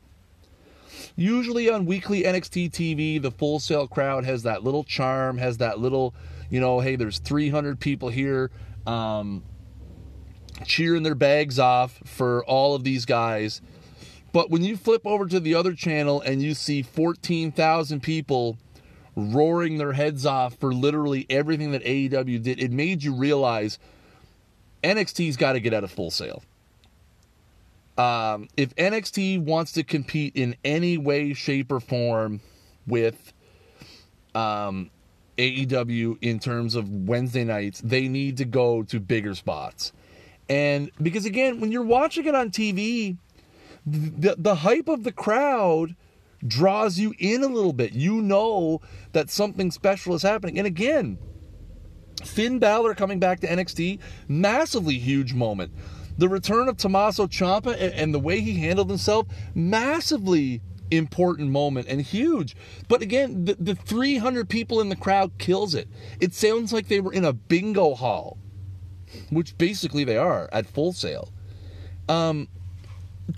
Usually 1.14 1.70
on 1.70 1.86
weekly 1.86 2.24
NXT 2.24 2.70
TV, 2.72 3.22
the 3.22 3.30
Full 3.30 3.60
Sail 3.60 3.86
crowd 3.86 4.24
has 4.24 4.42
that 4.42 4.64
little 4.64 4.84
charm, 4.84 5.38
has 5.38 5.58
that 5.58 5.78
little, 5.78 6.14
you 6.50 6.60
know, 6.60 6.80
hey, 6.80 6.96
there's 6.96 7.18
300 7.18 7.80
people 7.80 8.08
here 8.08 8.50
um, 8.86 9.42
cheering 10.64 11.02
their 11.02 11.14
bags 11.14 11.58
off 11.58 12.00
for 12.04 12.44
all 12.44 12.74
of 12.74 12.84
these 12.84 13.04
guys 13.04 13.60
but 14.36 14.50
when 14.50 14.62
you 14.62 14.76
flip 14.76 15.06
over 15.06 15.24
to 15.24 15.40
the 15.40 15.54
other 15.54 15.72
channel 15.72 16.20
and 16.20 16.42
you 16.42 16.52
see 16.52 16.82
14,000 16.82 18.02
people 18.02 18.58
roaring 19.16 19.78
their 19.78 19.94
heads 19.94 20.26
off 20.26 20.56
for 20.56 20.74
literally 20.74 21.24
everything 21.30 21.70
that 21.72 21.82
AEW 21.82 22.42
did, 22.42 22.60
it 22.60 22.70
made 22.70 23.02
you 23.02 23.14
realize 23.14 23.78
NXT's 24.84 25.38
got 25.38 25.54
to 25.54 25.60
get 25.60 25.72
out 25.72 25.84
of 25.84 25.90
Full 25.90 26.10
Sail. 26.10 26.42
Um, 27.96 28.48
if 28.58 28.76
NXT 28.76 29.40
wants 29.40 29.72
to 29.72 29.82
compete 29.82 30.36
in 30.36 30.54
any 30.62 30.98
way, 30.98 31.32
shape, 31.32 31.72
or 31.72 31.80
form 31.80 32.42
with 32.86 33.32
um, 34.34 34.90
AEW 35.38 36.18
in 36.22 36.38
terms 36.38 36.74
of 36.74 36.90
Wednesday 36.90 37.44
nights, 37.44 37.80
they 37.82 38.08
need 38.08 38.36
to 38.38 38.44
go 38.44 38.82
to 38.84 39.00
bigger 39.00 39.34
spots. 39.34 39.92
And 40.48 40.90
because 41.02 41.26
again, 41.26 41.60
when 41.60 41.72
you're 41.72 41.82
watching 41.82 42.26
it 42.26 42.34
on 42.34 42.50
TV, 42.50 43.16
the, 43.84 44.36
the 44.38 44.56
hype 44.56 44.88
of 44.88 45.04
the 45.04 45.12
crowd 45.12 45.94
draws 46.46 46.98
you 46.98 47.14
in 47.18 47.42
a 47.42 47.48
little 47.48 47.72
bit. 47.72 47.92
You 47.92 48.20
know 48.20 48.80
that 49.12 49.30
something 49.30 49.70
special 49.70 50.14
is 50.14 50.22
happening. 50.22 50.58
And 50.58 50.66
again, 50.66 51.18
Finn 52.24 52.58
Balor 52.58 52.94
coming 52.94 53.18
back 53.18 53.40
to 53.40 53.46
NXT, 53.46 54.00
massively 54.28 54.98
huge 54.98 55.34
moment. 55.34 55.72
The 56.18 56.28
return 56.28 56.68
of 56.68 56.76
Tommaso 56.76 57.26
Ciampa 57.26 57.72
and, 57.72 57.92
and 57.92 58.14
the 58.14 58.18
way 58.18 58.40
he 58.40 58.58
handled 58.58 58.88
himself, 58.88 59.26
massively 59.54 60.62
important 60.90 61.50
moment 61.50 61.88
and 61.88 62.00
huge. 62.00 62.56
But 62.88 63.02
again, 63.02 63.44
the, 63.44 63.54
the 63.54 63.74
300 63.74 64.48
people 64.48 64.80
in 64.80 64.88
the 64.88 64.96
crowd 64.96 65.32
kills 65.38 65.74
it. 65.74 65.88
It 66.20 66.34
sounds 66.34 66.72
like 66.72 66.88
they 66.88 67.00
were 67.00 67.12
in 67.12 67.24
a 67.24 67.32
bingo 67.32 67.94
hall, 67.94 68.38
which 69.30 69.56
basically 69.58 70.04
they 70.04 70.16
are 70.16 70.48
at 70.52 70.66
Full 70.66 70.92
Sail. 70.92 71.32
Um, 72.08 72.48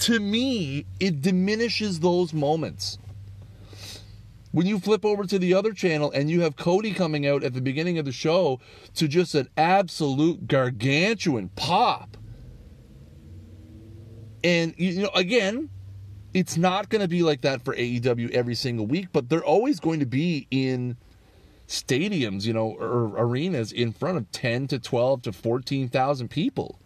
to 0.00 0.20
me, 0.20 0.86
it 1.00 1.22
diminishes 1.22 2.00
those 2.00 2.32
moments. 2.32 2.98
When 4.52 4.66
you 4.66 4.78
flip 4.78 5.04
over 5.04 5.24
to 5.24 5.38
the 5.38 5.54
other 5.54 5.72
channel 5.72 6.10
and 6.10 6.30
you 6.30 6.40
have 6.40 6.56
Cody 6.56 6.92
coming 6.92 7.26
out 7.26 7.44
at 7.44 7.52
the 7.54 7.60
beginning 7.60 7.98
of 7.98 8.04
the 8.04 8.12
show 8.12 8.60
to 8.94 9.06
just 9.06 9.34
an 9.34 9.48
absolute 9.56 10.46
gargantuan 10.46 11.50
pop. 11.50 12.16
And, 14.42 14.74
you 14.78 15.02
know, 15.02 15.10
again, 15.14 15.68
it's 16.34 16.56
not 16.56 16.88
going 16.88 17.02
to 17.02 17.08
be 17.08 17.22
like 17.22 17.40
that 17.42 17.62
for 17.62 17.74
AEW 17.74 18.30
every 18.30 18.54
single 18.54 18.86
week, 18.86 19.08
but 19.12 19.28
they're 19.28 19.44
always 19.44 19.80
going 19.80 20.00
to 20.00 20.06
be 20.06 20.46
in 20.50 20.96
stadiums, 21.66 22.44
you 22.44 22.52
know, 22.52 22.76
or 22.78 23.12
arenas 23.16 23.72
in 23.72 23.92
front 23.92 24.18
of 24.18 24.30
10 24.32 24.68
to 24.68 24.78
12 24.78 25.22
to 25.22 25.32
14,000 25.32 26.28
people 26.28 26.78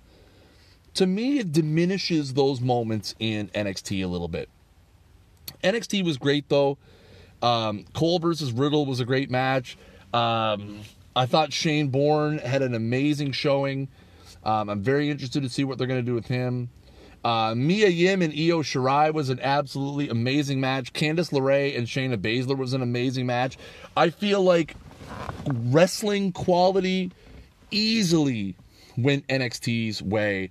to 0.95 1.07
me, 1.07 1.39
it 1.39 1.53
diminishes 1.53 2.35
those 2.35 2.61
moments 2.61 3.15
in 3.19 3.49
NXT 3.49 4.05
a 4.05 4.07
little 4.07 4.29
bit. 4.29 4.49
NXT 5.65 6.05
was 6.05 6.19
great 6.19 6.49
though. 6.49 6.79
Um, 7.41 7.85
Cole 7.93 8.19
versus 8.19 8.53
Riddle 8.53 8.87
was 8.87 9.01
a 9.01 9.05
great 9.05 9.31
match. 9.31 9.77
Um, 10.13 10.81
I 11.17 11.27
thought 11.27 11.53
Shane 11.53 11.89
Bourne 11.89 12.39
had 12.39 12.63
an 12.63 12.75
amazing 12.75 13.33
showing. 13.33 13.89
Um, 14.45 14.69
I'm 14.69 14.83
very 14.83 15.11
interested 15.11 15.43
to 15.43 15.49
see 15.49 15.65
what 15.65 15.79
they're 15.79 15.87
going 15.87 16.01
to 16.01 16.07
do 16.07 16.15
with 16.15 16.27
him. 16.27 16.69
Uh, 17.25 17.55
Mia 17.57 17.89
Yim 17.89 18.23
and 18.23 18.33
Io 18.33 18.63
Shirai 18.63 19.13
was 19.13 19.29
an 19.29 19.39
absolutely 19.41 20.09
amazing 20.09 20.61
match. 20.61 20.93
Candice 20.93 21.31
LeRae 21.31 21.77
and 21.77 21.87
Shayna 21.87 22.17
Baszler 22.17 22.57
was 22.57 22.73
an 22.73 22.83
amazing 22.83 23.27
match. 23.27 23.59
I 23.97 24.11
feel 24.11 24.43
like 24.43 24.77
wrestling 25.47 26.33
quality 26.33 27.13
easily 27.71 28.57
went 28.97 29.27
NXT's 29.29 30.03
way. 30.03 30.51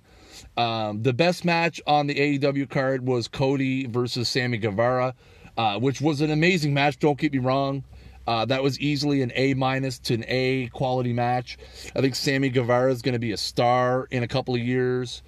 Um, 0.56 1.02
the 1.02 1.12
best 1.12 1.44
match 1.44 1.80
on 1.86 2.06
the 2.06 2.38
AEW 2.38 2.68
card 2.68 3.06
was 3.06 3.28
Cody 3.28 3.86
versus 3.86 4.28
Sammy 4.28 4.58
Guevara, 4.58 5.14
uh, 5.56 5.78
which 5.78 6.00
was 6.00 6.20
an 6.20 6.30
amazing 6.30 6.74
match. 6.74 6.98
Don't 6.98 7.18
get 7.18 7.32
me 7.32 7.38
wrong. 7.38 7.84
Uh, 8.26 8.44
that 8.44 8.62
was 8.62 8.78
easily 8.78 9.22
an 9.22 9.32
A 9.34 9.54
minus 9.54 9.98
to 9.98 10.14
an 10.14 10.24
A 10.28 10.68
quality 10.68 11.12
match. 11.12 11.58
I 11.94 12.00
think 12.00 12.14
Sammy 12.14 12.50
Guevara 12.50 12.92
is 12.92 13.02
going 13.02 13.14
to 13.14 13.18
be 13.18 13.32
a 13.32 13.36
star 13.36 14.06
in 14.10 14.22
a 14.22 14.28
couple 14.28 14.54
of 14.54 14.60
years. 14.60 15.22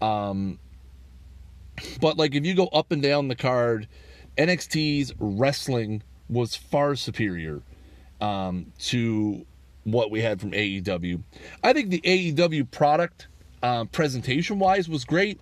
Um, 0.00 0.58
but 2.00 2.16
like 2.16 2.34
if 2.34 2.44
you 2.44 2.54
go 2.54 2.66
up 2.68 2.92
and 2.92 3.02
down 3.02 3.28
the 3.28 3.36
card, 3.36 3.88
NXT's 4.36 5.12
wrestling 5.18 6.02
was 6.28 6.54
far 6.54 6.94
superior 6.94 7.62
um, 8.20 8.72
to 8.78 9.44
what 9.84 10.10
we 10.10 10.20
had 10.20 10.40
from 10.40 10.52
AEW. 10.52 11.22
I 11.62 11.72
think 11.72 11.90
the 11.90 12.00
AEW 12.00 12.70
product 12.70 13.28
um, 13.62 13.88
presentation 13.88 14.58
wise 14.58 14.88
was 14.88 15.04
great. 15.04 15.40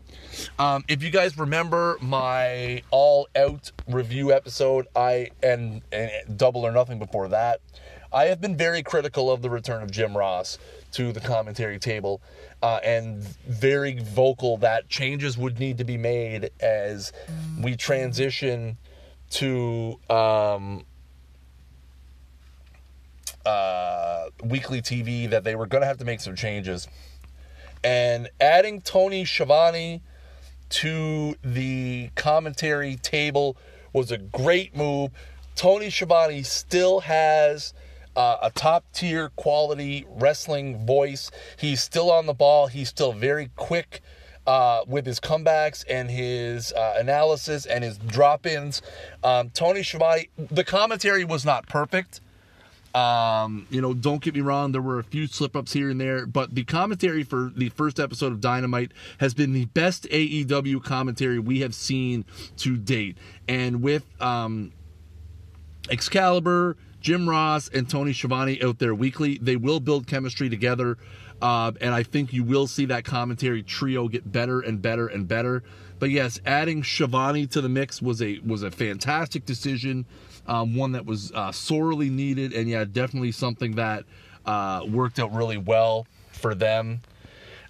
Um, 0.59 0.85
if 0.88 1.02
you 1.02 1.11
guys 1.11 1.38
remember 1.38 1.99
my 2.00 2.83
all 2.90 3.28
out 3.37 3.71
review 3.88 4.33
episode, 4.33 4.87
I 4.97 5.30
and, 5.42 5.83
and 5.92 6.11
double 6.37 6.66
or 6.66 6.73
nothing 6.73 6.99
before 6.99 7.28
that, 7.28 7.61
I 8.12 8.25
have 8.25 8.40
been 8.40 8.57
very 8.57 8.83
critical 8.83 9.30
of 9.30 9.42
the 9.42 9.50
return 9.50 9.83
of 9.83 9.90
Jim 9.90 10.16
Ross 10.16 10.59
to 10.92 11.12
the 11.12 11.21
commentary 11.21 11.78
table, 11.78 12.21
uh, 12.62 12.80
and 12.85 13.23
very 13.47 13.99
vocal 14.00 14.57
that 14.59 14.88
changes 14.88 15.37
would 15.37 15.59
need 15.59 15.78
to 15.78 15.85
be 15.85 15.97
made 15.97 16.50
as 16.61 17.12
we 17.61 17.76
transition 17.76 18.78
to 19.30 19.99
um, 20.09 20.85
uh, 23.45 24.26
weekly 24.45 24.80
TV. 24.80 25.28
That 25.28 25.45
they 25.45 25.54
were 25.54 25.66
going 25.66 25.83
to 25.83 25.87
have 25.87 25.99
to 25.99 26.04
make 26.04 26.21
some 26.21 26.35
changes 26.35 26.88
and 27.85 28.28
adding 28.40 28.80
Tony 28.80 29.25
Schiavone 29.25 30.02
to 30.71 31.37
the 31.42 32.11
commentary 32.14 32.97
table 32.97 33.57
was 33.92 34.11
a 34.11 34.18
great 34.18 34.76
move. 34.76 35.11
Tony 35.54 35.90
Schiavone 35.90 36.42
still 36.42 37.00
has 37.00 37.73
uh, 38.18 38.37
a 38.42 38.50
top 38.50 38.84
tier 38.92 39.30
quality 39.37 40.04
wrestling 40.08 40.84
voice. 40.84 41.30
He's 41.56 41.80
still 41.80 42.10
on 42.10 42.26
the 42.26 42.34
ball. 42.34 42.66
He's 42.66 42.88
still 42.88 43.12
very 43.12 43.50
quick 43.54 44.02
uh, 44.44 44.80
with 44.88 45.06
his 45.06 45.20
comebacks 45.20 45.84
and 45.88 46.10
his 46.10 46.72
uh, 46.72 46.94
analysis 46.98 47.64
and 47.64 47.84
his 47.84 47.96
drop 47.96 48.44
ins. 48.44 48.82
Um, 49.22 49.50
Tony 49.50 49.84
Schiavone, 49.84 50.30
the 50.37 50.64
commentary 50.64 51.25
was 51.25 51.44
not 51.44 51.68
perfect. 51.68 52.20
Um, 52.92 53.68
you 53.70 53.80
know, 53.80 53.94
don't 53.94 54.20
get 54.20 54.34
me 54.34 54.40
wrong, 54.40 54.72
there 54.72 54.82
were 54.82 54.98
a 54.98 55.04
few 55.04 55.28
slip 55.28 55.54
ups 55.54 55.72
here 55.72 55.88
and 55.88 56.00
there, 56.00 56.26
but 56.26 56.54
the 56.54 56.64
commentary 56.64 57.22
for 57.22 57.52
the 57.54 57.68
first 57.68 58.00
episode 58.00 58.32
of 58.32 58.40
Dynamite 58.40 58.90
has 59.18 59.32
been 59.32 59.52
the 59.52 59.66
best 59.66 60.04
AEW 60.04 60.82
commentary 60.82 61.38
we 61.38 61.60
have 61.60 61.75
seen 61.75 62.25
to 62.56 62.76
date. 62.76 63.16
And 63.46 63.82
with 63.82 64.04
um, 64.20 64.72
Excalibur, 65.90 66.76
Jim 67.00 67.28
Ross, 67.28 67.68
and 67.68 67.88
Tony 67.88 68.12
Schiavone 68.12 68.62
out 68.62 68.78
there 68.78 68.94
weekly, 68.94 69.38
they 69.40 69.56
will 69.56 69.80
build 69.80 70.06
chemistry 70.06 70.48
together. 70.48 70.98
Uh, 71.40 71.72
and 71.80 71.94
I 71.94 72.02
think 72.02 72.32
you 72.32 72.42
will 72.42 72.66
see 72.66 72.86
that 72.86 73.04
commentary 73.04 73.62
trio 73.62 74.08
get 74.08 74.30
better 74.30 74.60
and 74.60 74.82
better 74.82 75.06
and 75.06 75.28
better. 75.28 75.62
But 76.00 76.10
yes, 76.10 76.40
adding 76.44 76.82
Schiavone 76.82 77.46
to 77.48 77.60
the 77.60 77.68
mix 77.68 78.02
was 78.02 78.20
a 78.22 78.38
was 78.40 78.62
a 78.62 78.70
fantastic 78.70 79.44
decision 79.44 80.06
um, 80.48 80.74
one 80.74 80.92
that 80.92 81.06
was 81.06 81.30
uh, 81.32 81.52
sorely 81.52 82.08
needed, 82.08 82.52
and 82.52 82.68
yeah, 82.68 82.84
definitely 82.84 83.32
something 83.32 83.76
that 83.76 84.04
uh, 84.46 84.82
worked 84.88 85.18
out 85.18 85.32
really 85.32 85.58
well 85.58 86.06
for 86.32 86.54
them. 86.54 87.02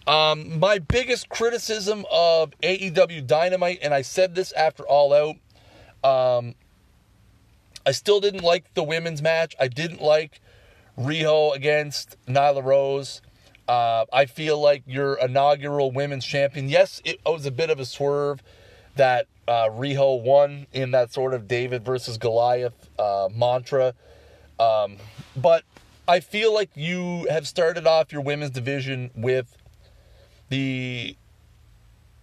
Um, 0.07 0.59
my 0.59 0.79
biggest 0.79 1.29
criticism 1.29 2.07
of 2.11 2.53
AEW 2.63 3.27
Dynamite, 3.27 3.81
and 3.83 3.93
I 3.93 4.03
said 4.03 4.35
this 4.35 4.53
after 4.53 4.85
All 4.85 5.13
Out, 5.13 6.39
um, 6.39 6.55
I 7.87 7.93
still 7.93 8.21
didn't 8.21 8.43
like 8.43 8.75
the 8.75 8.83
women's 8.83 9.23
match. 9.23 9.55
I 9.59 9.69
didn't 9.69 10.03
like 10.03 10.41
Riho 10.99 11.55
against 11.55 12.17
Nyla 12.27 12.63
Rose. 12.65 13.23
Uh, 13.69 14.05
I 14.13 14.27
feel 14.27 14.61
like 14.61 14.83
your 14.87 15.15
inaugural 15.15 15.91
women's 15.91 16.25
champion. 16.25 16.69
Yes, 16.69 17.03
it 17.05 17.21
was 17.25 17.47
a 17.47 17.51
bit 17.51 17.71
of 17.71 17.79
a 17.79 17.85
swerve 17.85 18.43
that 18.97 19.27
uh, 19.47 19.69
Riho 19.69 20.23
won 20.23 20.67
in 20.73 20.91
that 20.93 21.13
sort 21.13 21.35
of 21.35 21.47
David 21.49 21.85
versus 21.85 22.19
Goliath 22.19 22.89
uh, 22.99 23.29
mantra. 23.35 23.95
Um, 24.59 24.97
but 25.37 25.65
I 26.07 26.21
feel 26.21 26.53
like 26.53 26.71
you 26.75 27.27
have 27.31 27.47
started 27.47 27.87
off 27.87 28.13
your 28.13 28.23
women's 28.23 28.51
division 28.51 29.11
with 29.15 29.57
the 30.49 31.17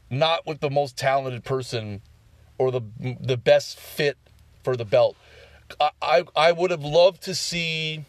not 0.09 0.45
with 0.45 0.59
the 0.59 0.69
most 0.69 0.97
talented 0.97 1.43
person 1.43 2.01
or 2.57 2.71
the 2.71 2.81
the 3.19 3.37
best 3.37 3.79
fit 3.79 4.17
for 4.63 4.75
the 4.75 4.85
belt. 4.85 5.15
I 6.01 6.23
I, 6.35 6.51
would 6.51 6.71
have 6.71 6.83
loved 6.83 7.23
to 7.23 7.35
see 7.35 8.05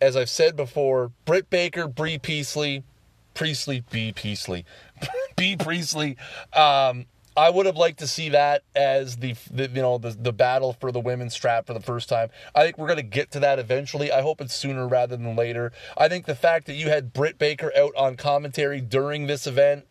as 0.00 0.16
I've 0.16 0.28
said 0.28 0.56
before, 0.56 1.12
Britt 1.24 1.48
Baker, 1.48 1.86
Bea 1.86 2.18
Priestley, 2.18 2.82
Priestley, 3.34 3.84
Bea 3.90 4.12
Priestley, 4.12 4.64
Bea 5.36 5.56
Priestley. 5.56 6.16
Um, 6.52 7.06
I 7.36 7.48
would 7.48 7.64
have 7.66 7.76
liked 7.76 8.00
to 8.00 8.06
see 8.06 8.28
that 8.30 8.62
as 8.74 9.16
the, 9.16 9.34
the, 9.50 9.68
you 9.68 9.80
know 9.80 9.96
the 9.98 10.10
the 10.10 10.32
battle 10.32 10.74
for 10.74 10.92
the 10.92 11.00
women's 11.00 11.32
strap 11.32 11.66
for 11.66 11.72
the 11.72 11.80
first 11.80 12.08
time. 12.08 12.28
I 12.54 12.64
think 12.64 12.76
we're 12.76 12.88
going 12.88 12.98
to 12.98 13.02
get 13.02 13.30
to 13.30 13.40
that 13.40 13.58
eventually. 13.58 14.12
I 14.12 14.20
hope 14.20 14.40
it's 14.40 14.54
sooner 14.54 14.86
rather 14.86 15.16
than 15.16 15.34
later. 15.34 15.72
I 15.96 16.08
think 16.08 16.26
the 16.26 16.34
fact 16.34 16.66
that 16.66 16.74
you 16.74 16.88
had 16.88 17.12
Britt 17.12 17.38
Baker 17.38 17.72
out 17.76 17.94
on 17.96 18.16
commentary 18.16 18.80
during 18.80 19.28
this 19.28 19.46
event, 19.46 19.86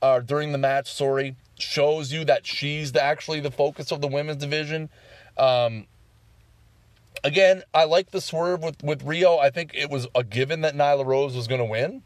or 0.00 0.08
uh, 0.08 0.20
during 0.20 0.52
the 0.52 0.58
match, 0.58 0.90
sorry, 0.90 1.36
shows 1.58 2.12
you 2.12 2.24
that 2.24 2.46
she's 2.46 2.92
the, 2.92 3.02
actually 3.02 3.40
the 3.40 3.50
focus 3.50 3.92
of 3.92 4.00
the 4.00 4.08
women's 4.08 4.40
division. 4.40 4.88
Um, 5.38 5.86
again, 7.24 7.62
I 7.72 7.84
like 7.84 8.10
the 8.10 8.20
swerve 8.20 8.62
with, 8.62 8.82
with 8.82 9.04
Riho. 9.04 9.38
I 9.38 9.50
think 9.50 9.72
it 9.74 9.90
was 9.90 10.06
a 10.14 10.24
given 10.24 10.62
that 10.62 10.74
Nyla 10.74 11.04
Rose 11.04 11.36
was 11.36 11.46
going 11.46 11.60
to 11.60 11.64
win. 11.64 12.02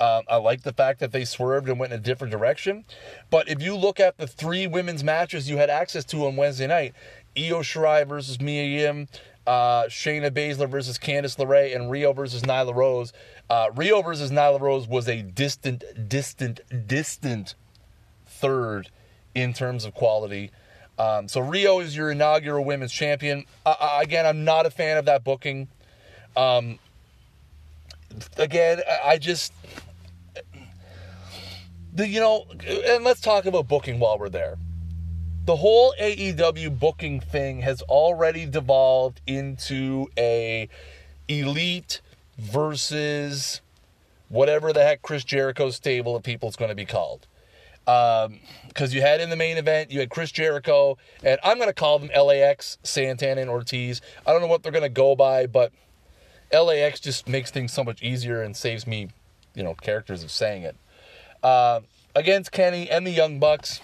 Um, 0.00 0.22
I 0.28 0.36
like 0.36 0.62
the 0.62 0.72
fact 0.72 1.00
that 1.00 1.12
they 1.12 1.26
swerved 1.26 1.68
and 1.68 1.78
went 1.78 1.92
in 1.92 1.98
a 1.98 2.02
different 2.02 2.30
direction. 2.30 2.84
But 3.28 3.50
if 3.50 3.60
you 3.62 3.76
look 3.76 4.00
at 4.00 4.16
the 4.16 4.26
three 4.26 4.66
women's 4.66 5.04
matches 5.04 5.48
you 5.50 5.58
had 5.58 5.68
access 5.68 6.04
to 6.06 6.26
on 6.26 6.36
Wednesday 6.36 6.66
night, 6.66 6.94
Io 7.36 7.60
Shirai 7.60 8.08
versus 8.08 8.40
Mia 8.40 8.64
Yim, 8.64 9.08
uh, 9.46 9.84
Shayna 9.84 10.30
Baszler 10.30 10.70
versus 10.70 10.96
Candice 10.96 11.36
LeRae, 11.36 11.76
and 11.76 11.90
Riho 11.90 12.16
versus 12.16 12.42
Nyla 12.42 12.74
Rose. 12.74 13.12
Uh, 13.50 13.68
Riho 13.70 14.02
versus 14.02 14.30
Nyla 14.30 14.60
Rose 14.60 14.88
was 14.88 15.06
a 15.06 15.20
distant, 15.20 15.84
distant, 16.08 16.60
distant 16.86 17.54
third 18.26 18.88
in 19.34 19.52
terms 19.52 19.84
of 19.84 19.94
quality. 19.94 20.50
Um, 21.00 21.28
so 21.28 21.40
Riho 21.40 21.82
is 21.82 21.96
your 21.96 22.10
inaugural 22.10 22.62
women's 22.62 22.92
champion. 22.92 23.46
Uh, 23.64 24.00
again, 24.02 24.26
I'm 24.26 24.44
not 24.44 24.66
a 24.66 24.70
fan 24.70 24.98
of 24.98 25.06
that 25.06 25.24
booking. 25.24 25.68
Um, 26.36 26.78
again, 28.36 28.82
I 29.02 29.16
just 29.16 29.54
the 31.94 32.06
you 32.06 32.20
know, 32.20 32.44
and 32.86 33.02
let's 33.02 33.22
talk 33.22 33.46
about 33.46 33.66
booking 33.66 33.98
while 33.98 34.18
we're 34.18 34.28
there. 34.28 34.58
The 35.46 35.56
whole 35.56 35.94
AEW 35.98 36.78
booking 36.78 37.20
thing 37.20 37.62
has 37.62 37.80
already 37.80 38.44
devolved 38.44 39.22
into 39.26 40.06
a 40.18 40.68
elite 41.28 42.02
versus 42.38 43.62
whatever 44.28 44.70
the 44.74 44.82
heck 44.82 45.00
Chris 45.00 45.24
Jericho's 45.24 45.76
stable 45.76 46.14
of 46.14 46.22
people 46.22 46.50
is 46.50 46.56
going 46.56 46.68
to 46.68 46.74
be 46.74 46.84
called 46.84 47.26
because 47.84 48.26
um, 48.26 48.90
you 48.90 49.00
had 49.00 49.20
in 49.20 49.30
the 49.30 49.36
main 49.36 49.56
event, 49.56 49.90
you 49.90 50.00
had 50.00 50.10
Chris 50.10 50.30
Jericho, 50.30 50.98
and 51.22 51.38
I'm 51.42 51.56
going 51.56 51.68
to 51.68 51.74
call 51.74 51.98
them 51.98 52.10
LAX, 52.14 52.78
Santana, 52.82 53.40
and 53.40 53.50
Ortiz. 53.50 54.00
I 54.26 54.32
don't 54.32 54.40
know 54.40 54.46
what 54.46 54.62
they're 54.62 54.72
going 54.72 54.82
to 54.82 54.88
go 54.88 55.16
by, 55.16 55.46
but 55.46 55.72
LAX 56.52 57.00
just 57.00 57.28
makes 57.28 57.50
things 57.50 57.72
so 57.72 57.82
much 57.84 58.02
easier 58.02 58.42
and 58.42 58.56
saves 58.56 58.86
me, 58.86 59.08
you 59.54 59.62
know, 59.62 59.74
characters 59.74 60.22
of 60.22 60.30
saying 60.30 60.62
it. 60.62 60.76
Uh, 61.42 61.80
against 62.14 62.52
Kenny 62.52 62.90
and 62.90 63.06
the 63.06 63.10
Young 63.10 63.38
Bucks, 63.38 63.80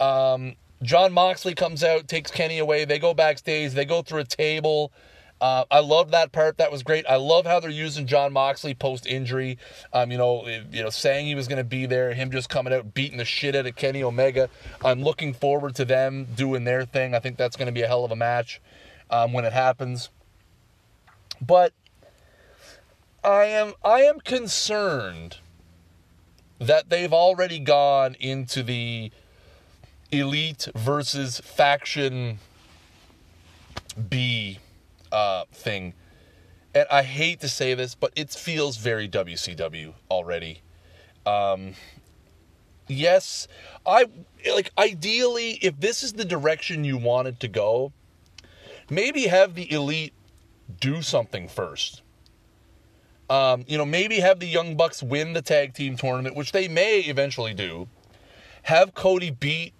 um, 0.00 0.54
Jon 0.82 1.12
Moxley 1.12 1.54
comes 1.54 1.82
out, 1.82 2.08
takes 2.08 2.30
Kenny 2.30 2.58
away. 2.58 2.84
They 2.84 2.98
go 2.98 3.14
backstage, 3.14 3.72
they 3.72 3.84
go 3.84 4.02
through 4.02 4.20
a 4.20 4.24
table. 4.24 4.92
Uh, 5.44 5.66
I 5.70 5.80
love 5.80 6.12
that 6.12 6.32
part. 6.32 6.56
That 6.56 6.72
was 6.72 6.82
great. 6.82 7.04
I 7.06 7.16
love 7.16 7.44
how 7.44 7.60
they're 7.60 7.68
using 7.68 8.06
Jon 8.06 8.32
Moxley 8.32 8.72
post 8.72 9.06
injury. 9.06 9.58
Um, 9.92 10.10
you 10.10 10.16
know, 10.16 10.48
you 10.48 10.82
know, 10.82 10.88
saying 10.88 11.26
he 11.26 11.34
was 11.34 11.48
going 11.48 11.58
to 11.58 11.64
be 11.64 11.84
there, 11.84 12.14
him 12.14 12.30
just 12.30 12.48
coming 12.48 12.72
out 12.72 12.94
beating 12.94 13.18
the 13.18 13.26
shit 13.26 13.54
out 13.54 13.66
of 13.66 13.76
Kenny 13.76 14.02
Omega. 14.02 14.48
I'm 14.82 15.02
looking 15.02 15.34
forward 15.34 15.74
to 15.74 15.84
them 15.84 16.28
doing 16.34 16.64
their 16.64 16.86
thing. 16.86 17.14
I 17.14 17.18
think 17.18 17.36
that's 17.36 17.58
going 17.58 17.66
to 17.66 17.72
be 17.72 17.82
a 17.82 17.86
hell 17.86 18.06
of 18.06 18.10
a 18.10 18.16
match 18.16 18.62
um, 19.10 19.34
when 19.34 19.44
it 19.44 19.52
happens. 19.52 20.08
But 21.42 21.74
I 23.22 23.44
am 23.44 23.74
I 23.84 24.00
am 24.00 24.20
concerned 24.20 25.40
that 26.58 26.88
they've 26.88 27.12
already 27.12 27.58
gone 27.58 28.16
into 28.18 28.62
the 28.62 29.12
elite 30.10 30.68
versus 30.74 31.40
faction 31.40 32.38
B 34.08 34.60
uh, 35.14 35.44
thing. 35.52 35.94
And 36.74 36.86
I 36.90 37.04
hate 37.04 37.40
to 37.40 37.48
say 37.48 37.74
this, 37.74 37.94
but 37.94 38.12
it 38.16 38.30
feels 38.30 38.76
very 38.76 39.08
WCW 39.08 39.94
already. 40.10 40.60
Um, 41.24 41.74
yes, 42.88 43.46
I 43.86 44.06
like 44.52 44.72
ideally 44.76 45.52
if 45.62 45.78
this 45.78 46.02
is 46.02 46.14
the 46.14 46.24
direction 46.24 46.82
you 46.82 46.98
wanted 46.98 47.38
to 47.40 47.48
go, 47.48 47.92
maybe 48.90 49.28
have 49.28 49.54
the 49.54 49.70
elite 49.72 50.12
do 50.80 51.00
something 51.00 51.48
first. 51.48 52.02
Um, 53.30 53.64
you 53.68 53.78
know, 53.78 53.86
maybe 53.86 54.20
have 54.20 54.40
the 54.40 54.46
Young 54.46 54.76
Bucks 54.76 55.02
win 55.02 55.32
the 55.32 55.40
tag 55.40 55.74
team 55.74 55.96
tournament, 55.96 56.36
which 56.36 56.52
they 56.52 56.68
may 56.68 57.00
eventually 57.00 57.54
do. 57.54 57.88
Have 58.64 58.94
Cody 58.94 59.30
beat 59.30 59.72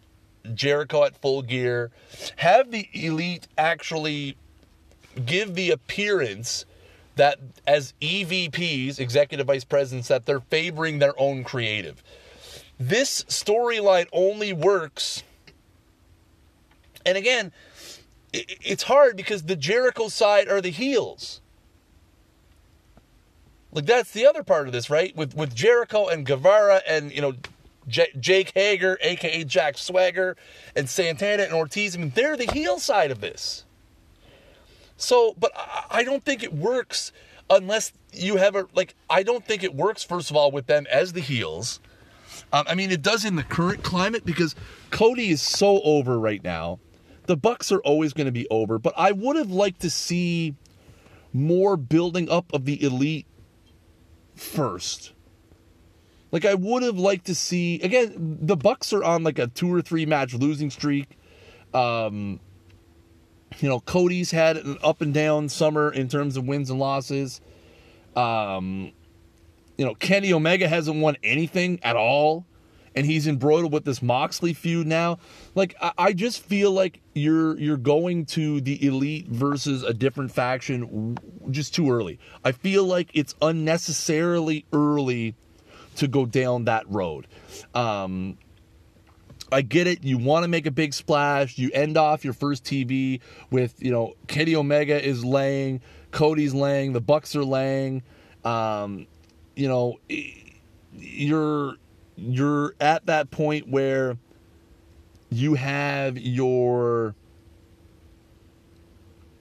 Jericho 0.55 1.05
at 1.05 1.17
full 1.21 1.43
gear. 1.43 1.91
Have 2.37 2.71
the 2.71 2.89
elite 2.93 3.49
actually 3.59 4.37
give 5.25 5.55
the 5.55 5.71
appearance 5.71 6.65
that 7.17 7.39
as 7.67 7.95
EVPs, 8.01 8.99
executive 8.99 9.47
vice 9.47 9.65
presidents, 9.65 10.09
that 10.09 10.27
they're 10.27 10.41
favoring 10.41 10.99
their 10.99 11.19
own 11.19 11.45
creative. 11.45 12.03
This 12.79 13.25
storyline 13.25 14.07
only 14.13 14.53
works. 14.53 15.23
And 17.07 17.17
again, 17.17 17.53
it's 18.33 18.85
hard 18.85 19.17
because 19.17 19.45
the 19.45 19.57
Jericho 19.57 20.09
side 20.09 20.49
are 20.49 20.61
the 20.61 20.71
heels. 20.71 21.41
Like 23.73 23.87
that's 23.87 24.13
the 24.13 24.27
other 24.27 24.43
part 24.43 24.67
of 24.67 24.73
this, 24.73 24.89
right? 24.89 25.15
With 25.17 25.35
with 25.35 25.55
Jericho 25.55 26.07
and 26.07 26.25
Guevara 26.25 26.81
and 26.87 27.13
you 27.13 27.21
know 27.21 27.35
J- 27.89 28.13
Jake 28.19 28.53
Hager, 28.55 28.99
aka 29.01 29.45
Jack 29.45 29.77
Swagger, 29.79 30.37
and 30.77 30.89
Santana 30.89 31.43
and 31.43 31.53
Ortiz. 31.53 31.97
I 31.97 31.99
mean, 31.99 32.13
they're 32.15 32.37
the 32.37 32.51
heel 32.53 32.79
side 32.79 33.11
of 33.11 33.21
this. 33.21 33.64
So, 34.97 35.35
but 35.39 35.53
I 35.91 36.05
don't 36.05 36.25
think 36.25 36.43
it 36.43 36.53
works 36.53 37.13
unless 37.51 37.93
you 38.13 38.37
have 38.37 38.55
a 38.55 38.67
like. 38.75 38.95
I 39.11 39.23
don't 39.23 39.45
think 39.45 39.63
it 39.63 39.75
works. 39.75 40.03
First 40.03 40.31
of 40.31 40.37
all, 40.37 40.51
with 40.51 40.67
them 40.67 40.87
as 40.91 41.13
the 41.13 41.21
heels. 41.21 41.81
Um, 42.53 42.65
I 42.69 42.75
mean, 42.75 42.91
it 42.91 43.03
does 43.03 43.25
in 43.25 43.37
the 43.37 43.43
current 43.43 43.83
climate 43.83 44.25
because 44.25 44.55
Cody 44.91 45.31
is 45.31 45.43
so 45.43 45.81
over 45.83 46.19
right 46.19 46.43
now. 46.43 46.79
The 47.27 47.37
Bucks 47.37 47.73
are 47.73 47.79
always 47.81 48.13
going 48.13 48.27
to 48.27 48.33
be 48.33 48.47
over, 48.51 48.79
but 48.79 48.93
I 48.97 49.13
would 49.13 49.37
have 49.37 49.51
liked 49.51 49.81
to 49.81 49.91
see 49.91 50.55
more 51.33 51.77
building 51.77 52.29
up 52.29 52.53
of 52.53 52.65
the 52.65 52.83
elite 52.83 53.27
first. 54.35 55.13
Like 56.31 56.45
I 56.45 56.55
would 56.55 56.83
have 56.83 56.99
liked 56.99 57.27
to 57.27 57.35
see 57.35 57.81
again. 57.81 58.39
The 58.41 58.57
Bucks 58.57 58.93
are 58.93 59.05
on 59.05 59.23
like 59.23 59.39
a 59.39 59.47
two 59.47 59.73
or 59.73 59.81
three 59.81 60.07
match 60.07 60.35
losing 60.35 60.71
streak. 60.71 61.17
Um, 61.73 62.41
you 63.59 63.69
know, 63.69 63.81
Cody's 63.81 64.31
had 64.31 64.57
an 64.57 64.79
up 64.83 65.01
and 65.01 65.15
down 65.15 65.49
summer 65.49 65.93
in 65.93 66.09
terms 66.09 66.37
of 66.37 66.47
wins 66.47 66.71
and 66.71 66.79
losses. 66.79 67.41
Um, 68.17 68.93
you 69.77 69.85
know, 69.85 69.95
Kenny 69.95 70.33
Omega 70.33 70.69
hasn't 70.69 71.01
won 71.01 71.17
anything 71.23 71.81
at 71.83 71.97
all, 71.97 72.47
and 72.95 73.07
he's 73.07 73.27
embroiled 73.27 73.73
with 73.73 73.85
this 73.85 74.03
Moxley 74.03 74.55
feud 74.55 74.87
now. 74.87 75.19
Like, 75.55 75.75
I, 75.81 75.93
I 75.99 76.13
just 76.13 76.43
feel 76.43 76.71
like 76.71 77.01
you're 77.15 77.59
you're 77.59 77.77
going 77.77 78.27
to 78.27 78.61
the 78.61 78.85
elite 78.87 79.29
versus 79.29 79.83
a 79.83 79.93
different 79.93 80.31
faction 80.33 81.19
just 81.51 81.75
too 81.75 81.91
early. 81.91 82.19
I 82.45 82.53
feel 82.53 82.85
like 82.85 83.11
it's 83.15 83.35
unnecessarily 83.43 84.65
early 84.73 85.35
to 85.97 86.09
go 86.09 86.27
down 86.27 86.65
that 86.65 86.89
road. 86.89 87.27
Um, 87.75 88.37
I 89.55 89.63
get 89.63 89.87
it. 89.87 90.03
You 90.03 90.19
want 90.19 90.43
to 90.43 90.49
make 90.49 90.67
a 90.67 90.71
big 90.73 90.93
splash. 90.93 91.59
You 91.59 91.71
end 91.73 91.97
off 91.97 92.25
your 92.25 92.33
first 92.33 92.65
TV 92.65 93.21
with, 93.51 93.81
you 93.81 93.93
know, 93.93 94.15
Kenny 94.27 94.57
Omega 94.57 95.03
is 95.03 95.25
laying, 95.25 95.81
Cody's 96.11 96.53
laying, 96.53 96.93
the 96.93 97.01
Bucks 97.01 97.37
are 97.37 97.45
laying. 97.45 98.03
Um, 98.45 99.07
you 99.55 99.69
know, 99.69 100.01
you're 100.93 101.77
you're 102.17 102.75
at 102.81 103.07
that 103.07 103.31
point 103.31 103.69
where 103.69 104.17
you 105.31 105.55
have 105.55 106.19
your 106.19 107.15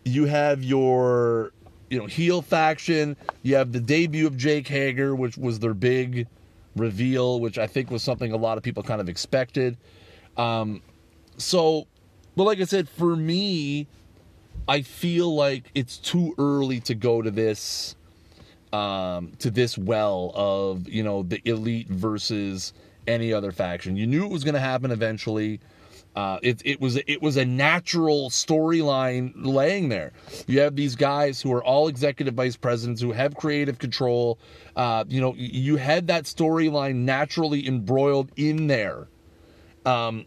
you 0.06 0.26
have 0.26 0.64
your 0.64 1.52
you 1.90 2.00
know 2.00 2.06
heel 2.06 2.42
faction 2.42 3.16
you 3.44 3.56
have 3.56 3.72
the 3.72 3.80
debut 3.80 4.26
of 4.26 4.36
jake 4.36 4.68
hager 4.68 5.16
which 5.16 5.38
was 5.38 5.60
their 5.60 5.76
big 5.76 6.28
reveal 6.76 7.40
which 7.40 7.60
i 7.60 7.68
think 7.68 7.92
was 7.92 8.02
something 8.02 8.32
a 8.32 8.38
lot 8.38 8.58
of 8.58 8.64
people 8.64 8.82
kind 8.82 9.00
of 9.00 9.08
expected 9.08 9.78
um, 10.38 10.82
so 11.38 11.88
but 12.36 12.44
like 12.44 12.60
i 12.60 12.64
said 12.64 12.88
for 12.88 13.16
me 13.16 13.88
i 14.68 14.82
feel 14.82 15.34
like 15.34 15.70
it's 15.76 15.98
too 15.98 16.34
early 16.38 16.80
to 16.80 16.96
go 16.96 17.22
to 17.22 17.32
this 17.32 17.96
um, 18.72 19.34
to 19.40 19.52
this 19.52 19.78
well 19.78 20.32
of 20.36 20.88
you 20.90 21.04
know 21.04 21.24
the 21.24 21.42
elite 21.46 21.88
versus 21.90 22.74
any 23.08 23.34
other 23.34 23.52
faction 23.52 23.96
you 23.96 24.08
knew 24.08 24.26
it 24.26 24.32
was 24.32 24.44
going 24.44 24.56
to 24.56 24.60
happen 24.60 24.92
eventually 24.92 25.60
uh, 26.16 26.38
it, 26.44 26.62
it 26.64 26.80
was 26.80 26.98
it 27.08 27.22
was 27.22 27.38
a 27.38 27.46
natural 27.46 28.30
storyline 28.30 29.32
laying 29.36 29.90
there. 29.90 30.14
You 30.46 30.60
have 30.60 30.76
these 30.76 30.96
guys 30.96 31.42
who 31.42 31.52
are 31.54 31.64
all 31.64 31.88
executive 31.88 32.36
vice 32.36 32.56
presidents 32.56 33.02
who 33.02 33.12
have 33.12 33.36
creative 33.36 33.80
control. 33.80 34.38
Uh, 34.76 35.06
you 35.08 35.22
know, 35.22 35.34
you 35.36 35.78
had 35.78 36.08
that 36.08 36.26
storyline 36.26 36.98
naturally 36.98 37.68
embroiled 37.68 38.32
in 38.36 38.68
there. 38.68 39.08
Um, 39.86 40.26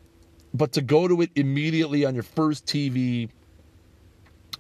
but 0.55 0.73
to 0.73 0.83
go 0.83 1.07
to 1.09 1.21
it 1.23 1.31
immediately 1.35 2.05
on 2.05 2.15
your 2.15 2.23
first 2.23 2.67
TV, 2.67 3.29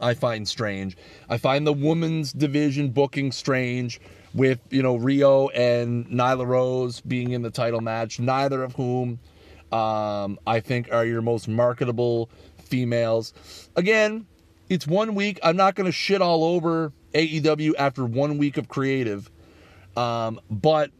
I 0.00 0.14
find 0.14 0.46
strange. 0.46 0.96
I 1.28 1.38
find 1.38 1.66
the 1.66 1.72
women's 1.72 2.32
division 2.32 2.90
booking 2.90 3.32
strange 3.32 4.00
with 4.34 4.60
you 4.70 4.82
know 4.82 4.98
Riho 4.98 5.50
and 5.54 6.06
Nyla 6.06 6.46
Rose 6.46 7.00
being 7.00 7.30
in 7.30 7.42
the 7.42 7.50
title 7.50 7.80
match, 7.80 8.20
neither 8.20 8.62
of 8.62 8.74
whom 8.74 9.18
um, 9.72 10.38
I 10.46 10.60
think 10.60 10.92
are 10.92 11.04
your 11.04 11.22
most 11.22 11.48
marketable 11.48 12.28
females. 12.58 13.32
Again, 13.74 14.26
it's 14.68 14.86
one 14.86 15.14
week. 15.14 15.38
I'm 15.42 15.56
not 15.56 15.74
going 15.74 15.86
to 15.86 15.92
shit 15.92 16.20
all 16.20 16.44
over 16.44 16.92
AEW 17.14 17.72
after 17.78 18.04
one 18.04 18.38
week 18.38 18.58
of 18.58 18.68
creative, 18.68 19.30
um, 19.96 20.40
but 20.50 20.90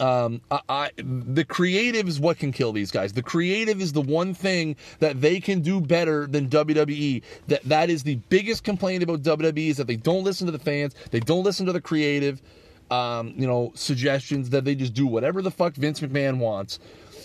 um, 0.00 0.40
I, 0.50 0.60
I, 0.68 0.90
the 0.98 1.44
creative 1.44 2.08
is 2.08 2.20
what 2.20 2.38
can 2.38 2.52
kill 2.52 2.72
these 2.72 2.90
guys. 2.90 3.12
The 3.12 3.22
creative 3.22 3.80
is 3.80 3.92
the 3.92 4.02
one 4.02 4.34
thing 4.34 4.76
that 4.98 5.20
they 5.20 5.40
can 5.40 5.60
do 5.60 5.80
better 5.80 6.26
than 6.26 6.48
WWE. 6.48 7.22
That 7.48 7.62
that 7.64 7.90
is 7.90 8.02
the 8.02 8.16
biggest 8.28 8.64
complaint 8.64 9.02
about 9.02 9.22
WWE 9.22 9.68
is 9.68 9.76
that 9.78 9.86
they 9.86 9.96
don't 9.96 10.24
listen 10.24 10.46
to 10.46 10.52
the 10.52 10.58
fans. 10.58 10.94
They 11.10 11.20
don't 11.20 11.44
listen 11.44 11.66
to 11.66 11.72
the 11.72 11.80
creative 11.80 12.42
um, 12.90 13.34
you 13.36 13.46
know, 13.46 13.72
suggestions 13.74 14.50
that 14.50 14.64
they 14.64 14.74
just 14.74 14.94
do 14.94 15.06
whatever 15.06 15.42
the 15.42 15.50
fuck 15.50 15.74
Vince 15.74 16.00
McMahon 16.00 16.38
wants. 16.38 16.78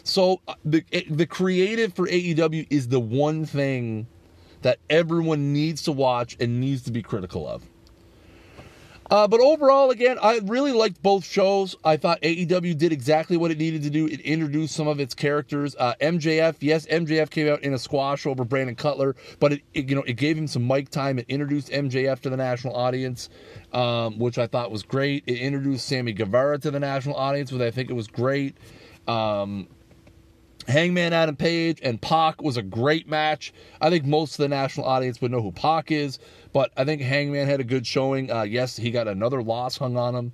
So 0.03 0.41
uh, 0.47 0.55
the 0.65 0.83
the 1.09 1.27
creative 1.27 1.93
for 1.93 2.07
AEW 2.07 2.67
is 2.69 2.87
the 2.87 2.99
one 2.99 3.45
thing 3.45 4.07
that 4.63 4.79
everyone 4.89 5.53
needs 5.53 5.83
to 5.83 5.91
watch 5.91 6.37
and 6.39 6.59
needs 6.59 6.83
to 6.83 6.91
be 6.91 7.01
critical 7.01 7.47
of. 7.47 7.63
Uh, 9.11 9.27
but 9.27 9.41
overall, 9.41 9.91
again, 9.91 10.17
I 10.21 10.39
really 10.45 10.71
liked 10.71 11.03
both 11.03 11.25
shows. 11.25 11.75
I 11.83 11.97
thought 11.97 12.21
AEW 12.21 12.77
did 12.77 12.93
exactly 12.93 13.35
what 13.35 13.51
it 13.51 13.57
needed 13.57 13.83
to 13.83 13.89
do. 13.89 14.07
It 14.07 14.21
introduced 14.21 14.73
some 14.73 14.87
of 14.87 15.01
its 15.01 15.13
characters. 15.13 15.75
Uh, 15.77 15.95
MJF, 15.99 16.55
yes, 16.61 16.85
MJF 16.85 17.29
came 17.29 17.49
out 17.49 17.61
in 17.61 17.73
a 17.73 17.77
squash 17.77 18.25
over 18.25 18.45
Brandon 18.45 18.73
Cutler, 18.73 19.17
but 19.41 19.51
it, 19.51 19.61
it, 19.73 19.89
you 19.89 19.95
know 19.95 20.03
it 20.03 20.13
gave 20.13 20.37
him 20.37 20.47
some 20.47 20.65
mic 20.65 20.89
time. 20.89 21.19
It 21.19 21.25
introduced 21.27 21.69
MJF 21.71 22.21
to 22.21 22.29
the 22.29 22.37
national 22.37 22.73
audience, 22.73 23.29
um, 23.73 24.17
which 24.17 24.37
I 24.37 24.47
thought 24.47 24.71
was 24.71 24.83
great. 24.83 25.25
It 25.27 25.39
introduced 25.39 25.87
Sammy 25.87 26.13
Guevara 26.13 26.59
to 26.59 26.71
the 26.71 26.79
national 26.79 27.17
audience, 27.17 27.51
which 27.51 27.61
I 27.61 27.69
think 27.69 27.89
it 27.89 27.93
was 27.93 28.07
great. 28.07 28.55
Um, 29.09 29.67
Hangman 30.67 31.13
Adam 31.13 31.35
Page 31.35 31.79
and 31.83 32.01
Pac 32.01 32.41
was 32.41 32.57
a 32.57 32.61
great 32.61 33.07
match. 33.07 33.53
I 33.81 33.89
think 33.89 34.05
most 34.05 34.33
of 34.33 34.37
the 34.37 34.47
national 34.47 34.85
audience 34.85 35.21
would 35.21 35.31
know 35.31 35.41
who 35.41 35.51
Pac 35.51 35.91
is, 35.91 36.19
but 36.53 36.71
I 36.77 36.85
think 36.85 37.01
Hangman 37.01 37.47
had 37.47 37.59
a 37.59 37.63
good 37.63 37.85
showing. 37.85 38.31
Uh, 38.31 38.43
yes, 38.43 38.75
he 38.75 38.91
got 38.91 39.07
another 39.07 39.41
loss 39.41 39.77
hung 39.77 39.97
on 39.97 40.15
him. 40.15 40.31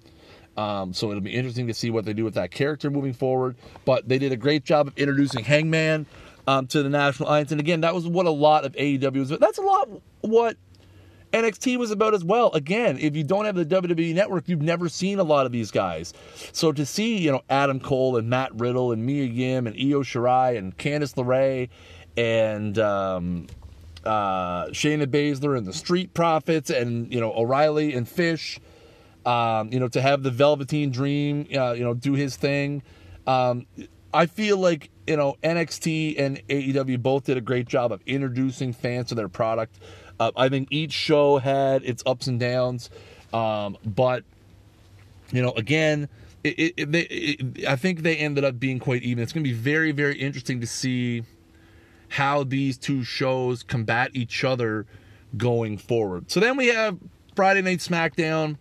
Um, 0.57 0.93
so 0.93 1.11
it'll 1.11 1.21
be 1.21 1.33
interesting 1.33 1.67
to 1.67 1.73
see 1.73 1.91
what 1.91 2.05
they 2.05 2.13
do 2.13 2.23
with 2.23 2.33
that 2.33 2.49
character 2.49 2.89
moving 2.89 3.13
forward. 3.13 3.57
But 3.85 4.09
they 4.09 4.17
did 4.17 4.31
a 4.31 4.37
great 4.37 4.63
job 4.63 4.87
of 4.87 4.97
introducing 4.97 5.43
Hangman 5.43 6.07
um, 6.47 6.65
to 6.67 6.81
the 6.81 6.89
national 6.89 7.29
audience. 7.29 7.51
And 7.51 7.59
again, 7.59 7.81
that 7.81 7.93
was 7.93 8.07
what 8.07 8.25
a 8.25 8.31
lot 8.31 8.65
of 8.65 8.73
AEW 8.73 9.19
was. 9.19 9.29
That's 9.29 9.59
a 9.59 9.61
lot 9.61 9.89
what 10.21 10.57
NXT 11.33 11.77
was 11.77 11.91
about 11.91 12.13
as 12.13 12.23
well. 12.23 12.51
Again, 12.53 12.97
if 12.99 13.15
you 13.15 13.23
don't 13.23 13.45
have 13.45 13.55
the 13.55 13.65
WWE 13.65 14.15
network, 14.15 14.47
you've 14.47 14.61
never 14.61 14.89
seen 14.89 15.19
a 15.19 15.23
lot 15.23 15.45
of 15.45 15.51
these 15.51 15.69
guys. 15.69 16.13
So 16.53 16.71
to 16.71 16.85
see, 16.85 17.17
you 17.17 17.31
know, 17.31 17.41
Adam 17.49 17.79
Cole 17.79 18.17
and 18.17 18.29
Matt 18.29 18.55
Riddle 18.55 18.91
and 18.91 19.05
Mia 19.05 19.25
Yim 19.25 19.67
and 19.67 19.75
Io 19.75 20.01
Shirai 20.01 20.57
and 20.57 20.75
Candice 20.77 21.15
LeRae 21.15 21.69
and 22.15 22.79
um, 22.79 23.47
uh, 24.07 24.67
Shayna 24.69 25.05
Baszler 25.05 25.57
and 25.57 25.67
the 25.67 25.73
Street 25.73 26.13
Profits 26.13 26.69
and, 26.69 27.13
you 27.13 27.19
know, 27.19 27.33
O'Reilly 27.33 27.93
and 27.93 28.07
Fish, 28.07 28.59
um, 29.25 29.71
you 29.71 29.79
know, 29.79 29.87
to 29.89 30.01
have 30.01 30.23
the 30.23 30.31
Velveteen 30.31 30.89
Dream, 30.89 31.47
uh, 31.55 31.73
you 31.73 31.83
know, 31.83 31.93
do 31.93 32.13
his 32.13 32.35
thing. 32.35 32.81
Um, 33.27 33.67
I 34.13 34.25
feel 34.25 34.57
like 34.57 34.89
you 35.05 35.17
know 35.17 35.35
NXT 35.43 36.19
and 36.19 36.41
AEW 36.47 37.01
both 37.01 37.25
did 37.25 37.37
a 37.37 37.41
great 37.41 37.67
job 37.67 37.91
of 37.91 38.01
introducing 38.05 38.73
fans 38.73 39.09
to 39.09 39.15
their 39.15 39.29
product. 39.29 39.77
Uh, 40.19 40.31
I 40.35 40.49
think 40.49 40.69
each 40.71 40.93
show 40.93 41.37
had 41.37 41.83
its 41.83 42.01
ups 42.05 42.27
and 42.27 42.39
downs, 42.39 42.89
um, 43.33 43.77
but 43.85 44.23
you 45.31 45.41
know, 45.41 45.51
again, 45.51 46.07
it, 46.43 46.73
it, 46.77 46.95
it, 46.95 47.67
I 47.67 47.75
think 47.75 48.01
they 48.01 48.15
ended 48.15 48.43
up 48.43 48.59
being 48.59 48.79
quite 48.79 49.03
even. 49.03 49.21
It's 49.21 49.33
going 49.33 49.43
to 49.43 49.49
be 49.49 49.55
very, 49.55 49.91
very 49.91 50.17
interesting 50.17 50.61
to 50.61 50.67
see 50.67 51.23
how 52.09 52.43
these 52.43 52.77
two 52.77 53.03
shows 53.03 53.63
combat 53.63 54.11
each 54.13 54.43
other 54.43 54.85
going 55.35 55.77
forward. 55.77 56.31
So 56.31 56.39
then 56.39 56.57
we 56.57 56.67
have 56.67 56.97
Friday 57.35 57.61
Night 57.61 57.79
SmackDown. 57.79 58.57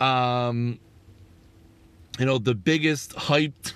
Um, 0.00 0.78
you 2.18 2.26
know, 2.26 2.38
the 2.38 2.54
biggest 2.54 3.14
hyped 3.14 3.74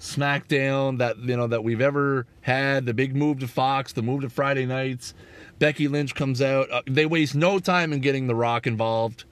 SmackDown 0.00 0.98
that 0.98 1.18
you 1.18 1.36
know 1.36 1.46
that 1.46 1.64
we've 1.64 1.80
ever 1.80 2.26
had. 2.42 2.86
The 2.86 2.94
big 2.94 3.16
move 3.16 3.40
to 3.40 3.48
Fox, 3.48 3.92
the 3.92 4.02
move 4.02 4.22
to 4.22 4.30
Friday 4.30 4.66
nights. 4.66 5.14
Becky 5.58 5.88
Lynch 5.88 6.14
comes 6.14 6.40
out. 6.40 6.70
Uh, 6.70 6.82
they 6.86 7.06
waste 7.06 7.34
no 7.34 7.58
time 7.58 7.92
in 7.92 8.00
getting 8.00 8.26
The 8.26 8.34
Rock 8.34 8.66
involved. 8.66 9.24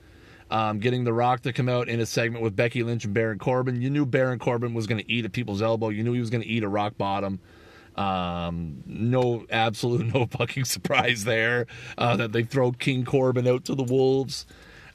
Um, 0.51 0.79
getting 0.79 1.05
The 1.05 1.13
Rock 1.13 1.43
to 1.43 1.53
come 1.53 1.69
out 1.69 1.89
in 1.89 2.01
a 2.01 2.07
segment 2.07 2.43
with 2.43 2.57
Becky 2.57 2.83
Lynch 2.83 3.05
and 3.05 3.15
Baron 3.15 3.39
Corbin. 3.39 3.81
You 3.81 3.91
knew 3.91 4.07
Baron 4.07 4.39
Corbin 4.39 4.75
was 4.75 4.87
going 4.87 5.03
to 5.03 5.13
eat 5.13 5.25
at 5.25 5.33
people's 5.33 5.63
elbow. 5.63 5.89
You 5.89 6.03
knew 6.03 6.13
he 6.13 6.21
was 6.21 6.31
going 6.31 6.43
to 6.43 6.49
eat 6.49 6.63
a 6.63 6.69
rock 6.69 6.97
bottom. 6.97 7.41
Um, 7.97 8.83
no, 8.87 9.47
absolute 9.51 10.07
no 10.15 10.27
fucking 10.27 10.65
surprise 10.65 11.25
there 11.25 11.67
uh, 11.97 12.17
that 12.17 12.33
they 12.33 12.43
throw 12.43 12.73
King 12.73 13.05
Corbin 13.05 13.47
out 13.47 13.65
to 13.67 13.75
the 13.75 13.83
wolves. 13.83 14.47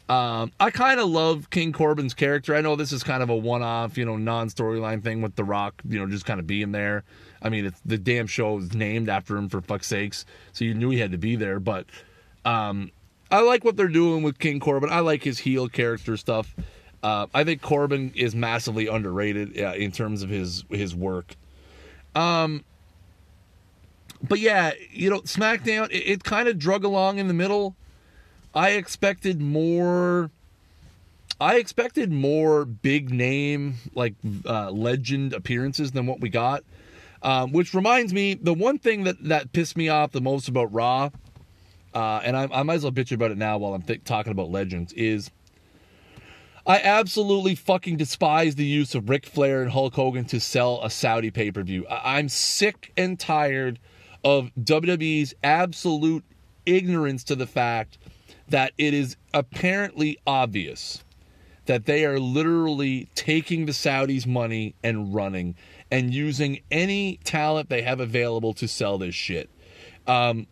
Um, 0.08 0.52
I 0.60 0.72
kind 0.72 1.00
of 1.00 1.08
love 1.08 1.50
King 1.52 1.72
Corbin's 1.72 2.14
character. 2.14 2.54
I 2.54 2.62
know 2.62 2.76
this 2.76 2.92
is 2.92 3.02
kind 3.02 3.24
of 3.24 3.30
a 3.30 3.36
one-off, 3.36 3.98
you 3.98 4.04
know, 4.04 4.18
non-storyline 4.18 5.02
thing 5.02 5.22
with 5.22 5.36
The 5.36 5.46
Rock, 5.46 5.82
you 5.88 6.00
know, 6.00 6.06
just 6.06 6.26
kind 6.26 6.40
of 6.40 6.46
being 6.46 6.74
there. 6.74 7.06
I 7.42 7.48
mean, 7.48 7.66
it's, 7.66 7.80
the 7.86 7.98
damn 7.98 8.28
show 8.28 8.58
is 8.58 8.74
named 8.74 9.08
after 9.08 9.38
him 9.38 9.48
for 9.48 9.62
fuck's 9.62 9.88
sakes, 9.88 10.26
so 10.52 10.66
you 10.66 10.74
knew 10.74 10.90
he 10.90 11.00
had 11.00 11.12
to 11.12 11.18
be 11.18 11.38
there. 11.38 11.62
But 11.62 11.86
um, 12.44 12.92
I 13.32 13.40
like 13.42 13.64
what 13.64 13.78
they're 13.78 13.88
doing 13.88 14.22
with 14.22 14.38
King 14.38 14.60
Corbin. 14.60 14.90
I 14.92 15.00
like 15.00 15.24
his 15.24 15.40
heel 15.40 15.70
character 15.70 16.18
stuff. 16.18 16.54
Uh, 17.02 17.28
I 17.34 17.46
think 17.46 17.62
Corbin 17.62 18.12
is 18.14 18.36
massively 18.36 18.88
underrated 18.88 19.60
uh, 19.60 19.74
in 19.74 19.92
terms 19.92 20.22
of 20.24 20.30
his 20.30 20.66
his 20.70 20.94
work. 20.94 21.36
Um, 22.16 22.64
but 24.28 24.40
yeah, 24.40 24.72
you 24.92 25.10
know, 25.10 25.22
SmackDown 25.22 25.90
it, 25.92 26.04
it 26.08 26.24
kind 26.24 26.48
of 26.48 26.60
drug 26.60 26.84
along 26.84 27.20
in 27.20 27.28
the 27.28 27.34
middle. 27.34 27.76
I 28.54 28.72
expected 28.72 29.42
more. 29.42 30.32
I 31.40 31.56
expected 31.56 32.12
more 32.12 32.66
big 32.66 33.12
name 33.12 33.76
like 33.96 34.14
uh, 34.46 34.70
legend 34.70 35.34
appearances 35.34 35.92
than 35.92 36.06
what 36.06 36.20
we 36.20 36.30
got. 36.30 36.64
Um, 37.24 37.52
which 37.52 37.76
reminds 37.76 38.14
me, 38.14 38.34
the 38.34 38.54
one 38.54 38.80
thing 38.80 39.04
that, 39.04 39.24
that 39.26 39.54
pissed 39.54 39.78
me 39.78 39.90
off 39.90 40.12
the 40.12 40.22
most 40.22 40.48
about 40.48 40.74
Raw, 40.74 41.12
uh, 41.94 42.22
and 42.24 42.36
I, 42.36 42.48
I, 42.52 42.64
might 42.64 42.76
as 42.76 42.84
well 42.84 42.92
bitch 42.92 43.12
about 43.12 43.30
it 43.30 43.38
now 43.38 43.60
while 43.60 43.76
I'm 43.76 43.84
th- 43.84 44.04
talking 44.06 44.32
about 44.32 44.50
Legends, 44.50 44.92
is 44.94 45.30
I 46.66 46.80
absolutely 46.82 47.54
fucking 47.54 47.98
despise 47.98 48.56
the 48.56 48.66
use 48.66 48.96
of 48.96 49.08
Ric 49.08 49.28
Flair 49.28 49.62
and 49.62 49.72
Hulk 49.72 49.94
Hogan 49.94 50.26
to 50.26 50.40
sell 50.40 50.82
a 50.84 50.90
Saudi 50.90 51.30
pay 51.30 51.52
per 51.52 51.62
view. 51.62 51.86
I- 51.88 52.18
I'm 52.18 52.28
sick 52.28 52.92
and 52.98 53.20
tired 53.20 53.78
of 54.24 54.52
WWE's 54.62 55.34
absolute 55.44 56.24
ignorance 56.66 57.24
to 57.26 57.36
the 57.36 57.48
fact 57.48 57.98
that 58.50 58.74
it 58.78 58.94
is 58.94 59.18
apparently 59.34 60.18
obvious 60.28 61.04
that 61.68 61.86
they 61.86 62.06
are 62.06 62.20
literally 62.20 63.10
taking 63.16 63.66
the 63.66 63.72
Saudis' 63.72 64.28
money 64.28 64.76
and 64.84 65.14
running 65.14 65.56
and 65.92 66.14
using 66.14 66.62
any 66.72 67.20
talent 67.24 67.70
they 67.70 67.84
have 67.84 68.00
available 68.00 68.54
to 68.56 68.68
sell 68.68 68.98
this 68.98 69.16
shit. 69.16 69.50
Um, 70.08 70.48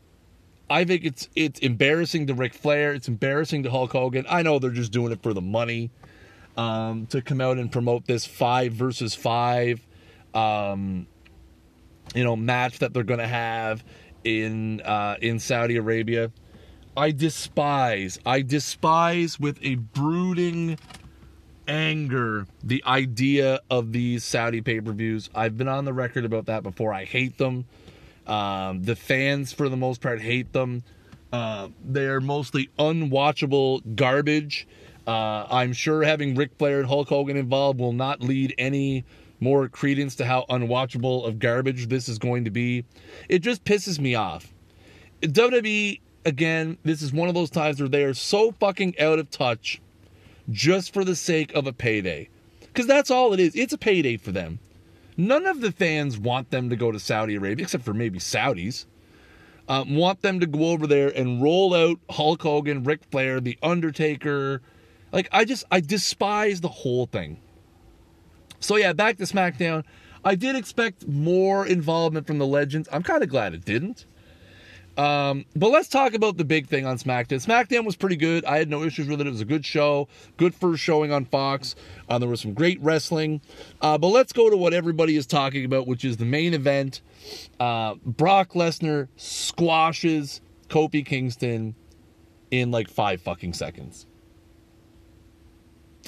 I 0.69 0.85
think 0.85 1.03
it's 1.05 1.29
it's 1.35 1.59
embarrassing 1.61 2.27
to 2.27 2.33
Ric 2.35 2.53
Flair. 2.53 2.93
It's 2.93 3.07
embarrassing 3.07 3.63
to 3.63 3.71
Hulk 3.71 3.91
Hogan. 3.91 4.25
I 4.29 4.43
know 4.43 4.59
they're 4.59 4.71
just 4.71 4.91
doing 4.91 5.11
it 5.11 5.23
for 5.23 5.33
the 5.33 5.41
money. 5.41 5.91
um, 6.57 7.05
to 7.07 7.21
come 7.21 7.41
out 7.41 7.57
and 7.57 7.71
promote 7.71 8.05
this 8.05 8.25
five 8.25 8.73
versus 8.73 9.15
five, 9.15 9.85
um, 10.33 11.07
you 12.15 12.23
know, 12.23 12.35
match 12.35 12.79
that 12.79 12.93
they're 12.93 13.03
going 13.03 13.19
to 13.19 13.27
have 13.27 13.83
in 14.23 14.81
uh, 14.81 15.15
in 15.21 15.39
Saudi 15.39 15.77
Arabia. 15.77 16.31
I 16.97 17.11
despise, 17.11 18.19
I 18.25 18.41
despise 18.41 19.39
with 19.39 19.57
a 19.61 19.75
brooding 19.75 20.77
anger 21.67 22.47
the 22.63 22.83
idea 22.85 23.61
of 23.69 23.93
these 23.93 24.23
Saudi 24.23 24.61
pay 24.61 24.81
per 24.81 24.91
views. 24.91 25.29
I've 25.33 25.57
been 25.57 25.67
on 25.67 25.85
the 25.85 25.93
record 25.93 26.25
about 26.25 26.47
that 26.47 26.63
before. 26.63 26.93
I 26.93 27.05
hate 27.05 27.37
them. 27.37 27.65
Um, 28.27 28.83
the 28.83 28.95
fans, 28.95 29.53
for 29.53 29.69
the 29.69 29.77
most 29.77 30.01
part, 30.01 30.21
hate 30.21 30.51
them. 30.51 30.83
Uh, 31.31 31.69
they 31.87 32.05
are 32.05 32.19
mostly 32.19 32.69
unwatchable 32.77 33.95
garbage. 33.95 34.67
Uh, 35.07 35.45
I'm 35.49 35.73
sure 35.73 36.03
having 36.03 36.35
Ric 36.35 36.51
Flair 36.57 36.79
and 36.79 36.87
Hulk 36.87 37.09
Hogan 37.09 37.37
involved 37.37 37.79
will 37.79 37.93
not 37.93 38.21
lead 38.21 38.53
any 38.57 39.05
more 39.39 39.67
credence 39.67 40.15
to 40.15 40.25
how 40.25 40.45
unwatchable 40.49 41.25
of 41.27 41.39
garbage 41.39 41.87
this 41.87 42.09
is 42.09 42.17
going 42.17 42.45
to 42.45 42.51
be. 42.51 42.85
It 43.27 43.39
just 43.39 43.63
pisses 43.63 43.99
me 43.99 44.15
off. 44.15 44.53
WWE, 45.21 45.99
again, 46.25 46.77
this 46.83 47.01
is 47.01 47.11
one 47.11 47.29
of 47.29 47.35
those 47.35 47.49
times 47.49 47.79
where 47.79 47.89
they 47.89 48.03
are 48.03 48.13
so 48.13 48.51
fucking 48.53 48.99
out 48.99 49.19
of 49.19 49.29
touch 49.29 49.81
just 50.49 50.93
for 50.93 51.03
the 51.03 51.15
sake 51.15 51.53
of 51.53 51.67
a 51.67 51.73
payday. 51.73 52.29
Because 52.61 52.87
that's 52.87 53.11
all 53.11 53.33
it 53.33 53.39
is. 53.39 53.55
It's 53.55 53.73
a 53.73 53.77
payday 53.77 54.17
for 54.17 54.31
them. 54.31 54.59
None 55.17 55.45
of 55.45 55.59
the 55.59 55.71
fans 55.71 56.17
want 56.17 56.49
them 56.49 56.69
to 56.69 56.75
go 56.75 56.91
to 56.91 56.99
Saudi 56.99 57.35
Arabia, 57.35 57.63
except 57.63 57.83
for 57.83 57.93
maybe 57.93 58.19
Saudis. 58.19 58.85
Um, 59.67 59.95
want 59.95 60.21
them 60.21 60.39
to 60.39 60.47
go 60.47 60.69
over 60.69 60.87
there 60.87 61.09
and 61.09 61.41
roll 61.41 61.73
out 61.73 61.99
Hulk 62.09 62.41
Hogan, 62.41 62.83
Ric 62.83 63.01
Flair, 63.11 63.39
The 63.39 63.57
Undertaker. 63.61 64.61
Like, 65.11 65.27
I 65.31 65.45
just, 65.45 65.65
I 65.69 65.81
despise 65.81 66.61
the 66.61 66.69
whole 66.69 67.05
thing. 67.05 67.39
So, 68.59 68.75
yeah, 68.75 68.93
back 68.93 69.17
to 69.17 69.23
SmackDown. 69.23 69.83
I 70.23 70.35
did 70.35 70.55
expect 70.55 71.07
more 71.07 71.65
involvement 71.65 72.27
from 72.27 72.39
the 72.39 72.47
legends. 72.47 72.89
I'm 72.91 73.03
kind 73.03 73.23
of 73.23 73.29
glad 73.29 73.53
it 73.53 73.63
didn't. 73.63 74.05
Um, 74.97 75.45
but 75.55 75.69
let's 75.69 75.87
talk 75.87 76.13
about 76.13 76.35
the 76.35 76.43
big 76.43 76.67
thing 76.67 76.85
on 76.85 76.97
SmackDown. 76.97 77.45
SmackDown 77.45 77.85
was 77.85 77.95
pretty 77.95 78.17
good. 78.17 78.43
I 78.43 78.57
had 78.57 78.69
no 78.69 78.83
issues 78.83 79.07
with 79.07 79.21
it. 79.21 79.27
It 79.27 79.29
was 79.29 79.39
a 79.39 79.45
good 79.45 79.65
show, 79.65 80.09
good 80.35 80.53
first 80.53 80.83
showing 80.83 81.13
on 81.13 81.23
Fox. 81.23 81.75
Uh, 82.09 82.19
there 82.19 82.27
was 82.27 82.41
some 82.41 82.53
great 82.53 82.81
wrestling. 82.81 83.39
Uh, 83.81 83.97
but 83.97 84.07
let's 84.07 84.33
go 84.33 84.49
to 84.49 84.57
what 84.57 84.73
everybody 84.73 85.15
is 85.15 85.25
talking 85.25 85.63
about, 85.63 85.87
which 85.87 86.03
is 86.03 86.17
the 86.17 86.25
main 86.25 86.53
event. 86.53 86.99
Uh, 87.61 87.95
Brock 88.03 88.51
Lesnar 88.53 89.07
squashes 89.15 90.41
Kofi 90.67 91.05
Kingston 91.05 91.75
in 92.51 92.69
like 92.69 92.89
five 92.89 93.21
fucking 93.21 93.53
seconds. 93.53 94.05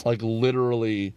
Like 0.03 0.21
literally 0.21 1.13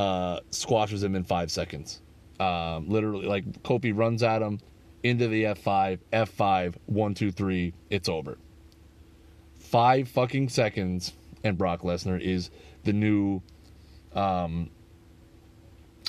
uh, 0.00 0.40
squashes 0.50 1.02
him 1.02 1.14
in 1.14 1.24
five 1.24 1.50
seconds. 1.50 2.00
Um, 2.38 2.88
literally, 2.88 3.26
like 3.26 3.44
Kofi 3.62 3.94
runs 3.94 4.22
at 4.22 4.40
him 4.40 4.58
into 5.02 5.28
the 5.28 5.44
F5, 5.44 5.98
F5, 6.10 6.74
one, 6.86 7.12
two, 7.12 7.30
three, 7.30 7.74
it's 7.90 8.08
over. 8.08 8.38
Five 9.58 10.08
fucking 10.08 10.48
seconds, 10.48 11.12
and 11.44 11.58
Brock 11.58 11.82
Lesnar 11.82 12.18
is 12.18 12.50
the 12.84 12.94
new 12.94 13.42
um 14.14 14.70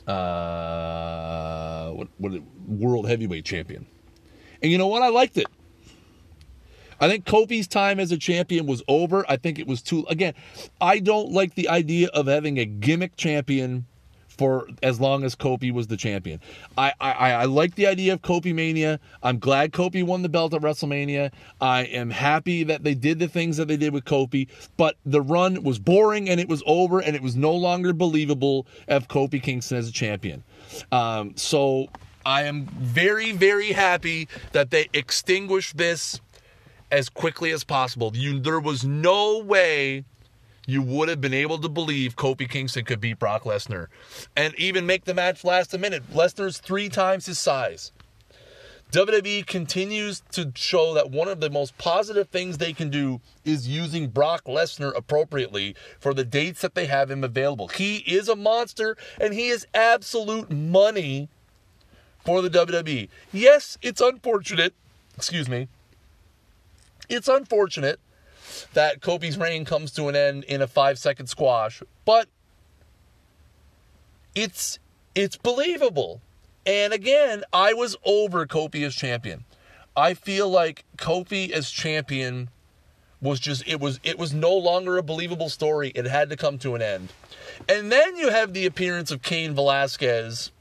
uh 0.08 1.92
what 1.92 2.08
what 2.18 2.32
world 2.66 3.10
heavyweight 3.10 3.44
champion. 3.44 3.86
And 4.64 4.72
you 4.72 4.78
know 4.78 4.88
what? 4.88 5.02
I 5.02 5.10
liked 5.10 5.38
it. 5.38 5.48
I 7.02 7.10
think 7.10 7.26
Kofi's 7.26 7.68
time 7.68 8.00
as 8.00 8.12
a 8.12 8.18
champion 8.18 8.68
was 8.68 8.84
over. 8.88 9.26
I 9.28 9.36
think 9.36 9.60
it 9.60 9.68
was 9.68 9.82
too 9.82 10.06
again, 10.08 10.34
I 10.80 11.00
don't 11.00 11.32
like 11.32 11.56
the 11.56 11.68
idea 11.68 12.08
of 12.10 12.28
having 12.28 12.60
a 12.60 12.66
gimmick 12.66 13.18
champion 13.18 13.86
for 14.42 14.68
as 14.82 15.00
long 15.00 15.24
as 15.24 15.36
Kofi 15.36 15.72
was 15.72 15.88
the 15.88 15.98
champion. 15.98 16.40
I, 16.78 16.94
I, 17.00 17.12
I 17.12 17.46
like 17.46 17.76
the 17.76 17.86
idea 17.86 18.14
of 18.14 18.22
Kofi 18.22 18.56
Mania. 18.56 19.00
I'm 19.22 19.38
glad 19.38 19.72
Kofi 19.72 20.04
won 20.04 20.24
the 20.24 20.30
belt 20.30 20.54
at 20.54 20.62
WrestleMania. 20.62 21.32
I 21.60 21.84
am 21.84 22.10
happy 22.10 22.64
that 22.64 22.84
they 22.84 22.96
did 22.96 23.20
the 23.20 23.28
things 23.28 23.58
that 23.58 23.68
they 23.68 23.78
did 23.78 23.94
with 23.94 24.06
Kofi, 24.06 24.48
but 24.78 24.96
the 25.06 25.22
run 25.22 25.62
was 25.64 25.78
boring 25.78 26.28
and 26.28 26.40
it 26.40 26.48
was 26.48 26.64
over 26.66 27.00
and 27.00 27.16
it 27.16 27.22
was 27.22 27.36
no 27.36 27.54
longer 27.54 27.94
believable 27.94 28.66
of 28.88 29.08
Kofi 29.08 29.44
Kingston 29.44 29.78
as 29.78 29.88
a 29.88 29.92
champion. 29.92 30.44
Um, 30.92 31.36
so 31.36 31.90
I 32.26 32.44
am 32.44 32.66
very, 32.66 33.34
very 33.34 33.74
happy 33.74 34.28
that 34.54 34.72
they 34.72 34.88
extinguished 34.94 35.78
this 35.78 36.20
as 36.92 37.10
quickly 37.10 37.52
as 37.52 37.64
possible. 37.64 38.12
You, 38.14 38.40
there 38.40 38.60
was 38.60 38.84
no 38.84 39.40
way 39.40 40.04
you 40.68 40.82
would 40.82 41.10
have 41.10 41.22
been 41.22 41.34
able 41.34 41.58
to 41.60 41.70
believe 41.70 42.16
Kofi 42.16 42.50
Kingston 42.50 42.86
could 42.86 43.02
beat 43.02 43.20
Brock 43.20 43.44
Lesnar 43.44 43.88
and 44.36 44.54
even 44.56 44.86
make 44.86 45.06
the 45.06 45.14
match 45.14 45.44
last 45.44 45.74
a 45.74 45.78
minute. 45.78 46.04
Lesnar's 46.12 46.60
three 46.60 46.90
times 46.90 47.26
his 47.26 47.40
size. 47.40 47.92
WWE 48.92 49.46
continues 49.46 50.22
to 50.34 50.52
show 50.54 50.94
that 50.94 51.10
one 51.10 51.30
of 51.30 51.40
the 51.40 51.50
most 51.50 51.78
positive 51.78 52.28
things 52.28 52.58
they 52.58 52.74
can 52.74 52.90
do 52.90 53.22
is 53.46 53.66
using 53.66 54.10
Brock 54.10 54.44
Lesnar 54.44 54.92
appropriately 54.96 55.76
for 55.98 56.14
the 56.14 56.26
dates 56.26 56.60
that 56.62 56.76
they 56.76 56.88
have 56.88 57.10
him 57.10 57.24
available. 57.24 57.70
He 57.70 57.98
is 58.00 58.28
a 58.28 58.36
monster 58.36 58.98
and 59.20 59.34
he 59.34 59.48
is 59.48 59.66
absolute 59.74 60.52
money 60.52 61.30
for 62.26 62.42
the 62.42 62.50
WWE. 62.50 63.08
Yes, 63.32 63.78
it's 63.82 64.02
unfortunate. 64.02 64.74
Excuse 65.16 65.48
me. 65.48 65.70
It's 67.12 67.28
unfortunate 67.28 68.00
that 68.74 69.02
Kofi's 69.02 69.38
reign 69.38 69.66
comes 69.66 69.92
to 69.92 70.08
an 70.08 70.16
end 70.16 70.46
in 70.46 70.62
a 70.62 70.68
five 70.68 70.98
second 70.98 71.28
squash, 71.28 71.84
but 72.06 72.30
it's 74.34 74.80
it's 75.14 75.36
believable. 75.36 76.22
And 76.66 76.94
again, 76.94 77.44
I 77.52 77.74
was 77.74 77.98
over 78.06 78.46
Kofi 78.46 78.86
as 78.86 78.96
champion. 78.96 79.44
I 79.96 80.14
feel 80.14 80.50
like 80.50 80.86
Kofi 80.98 81.52
as 81.52 81.70
champion 81.70 82.50
was 83.22 83.42
just 83.42 83.68
it 83.68 83.82
was 83.82 84.00
it 84.04 84.18
was 84.18 84.34
no 84.34 84.54
longer 84.54 84.98
a 84.98 85.04
believable 85.04 85.50
story. 85.50 85.92
It 85.94 86.06
had 86.06 86.30
to 86.30 86.38
come 86.38 86.58
to 86.60 86.76
an 86.76 86.82
end. 86.82 87.12
And 87.68 87.92
then 87.92 88.16
you 88.16 88.30
have 88.30 88.54
the 88.54 88.66
appearance 88.66 89.12
of 89.12 89.22
Cain 89.22 89.54
Velasquez. 89.54 90.52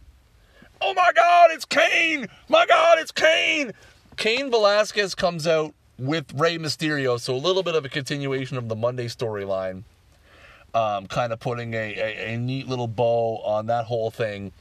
Oh 0.80 0.94
my 0.94 1.12
god, 1.14 1.50
it's 1.52 1.64
Cain! 1.64 2.26
My 2.48 2.66
god, 2.66 2.98
it's 2.98 3.12
Cain! 3.12 3.72
Cain 4.16 4.50
Velasquez 4.50 5.14
comes 5.14 5.46
out 5.46 5.74
with 6.00 6.32
Rey 6.34 6.58
Mysterio. 6.58 7.20
So 7.20 7.34
a 7.34 7.36
little 7.36 7.62
bit 7.62 7.74
of 7.74 7.84
a 7.84 7.88
continuation 7.88 8.56
of 8.56 8.68
the 8.68 8.76
Monday 8.76 9.06
storyline. 9.06 9.84
Um, 10.72 11.06
kind 11.06 11.32
of 11.32 11.40
putting 11.40 11.74
a, 11.74 11.94
a, 11.98 12.34
a 12.34 12.36
neat 12.38 12.68
little 12.68 12.86
bow 12.86 13.38
on 13.44 13.66
that 13.66 13.86
whole 13.86 14.10
thing. 14.10 14.52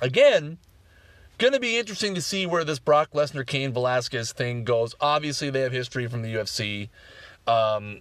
Again, 0.00 0.58
going 1.38 1.52
to 1.52 1.60
be 1.60 1.76
interesting 1.76 2.14
to 2.14 2.22
see 2.22 2.46
where 2.46 2.62
this 2.64 2.78
Brock 2.78 3.10
Lesnar 3.12 3.44
Cain 3.44 3.72
Velasquez 3.72 4.32
thing 4.32 4.62
goes. 4.62 4.94
Obviously, 5.00 5.50
they 5.50 5.60
have 5.62 5.72
history 5.72 6.06
from 6.06 6.22
the 6.22 6.34
UFC. 6.34 6.88
Um, 7.48 8.00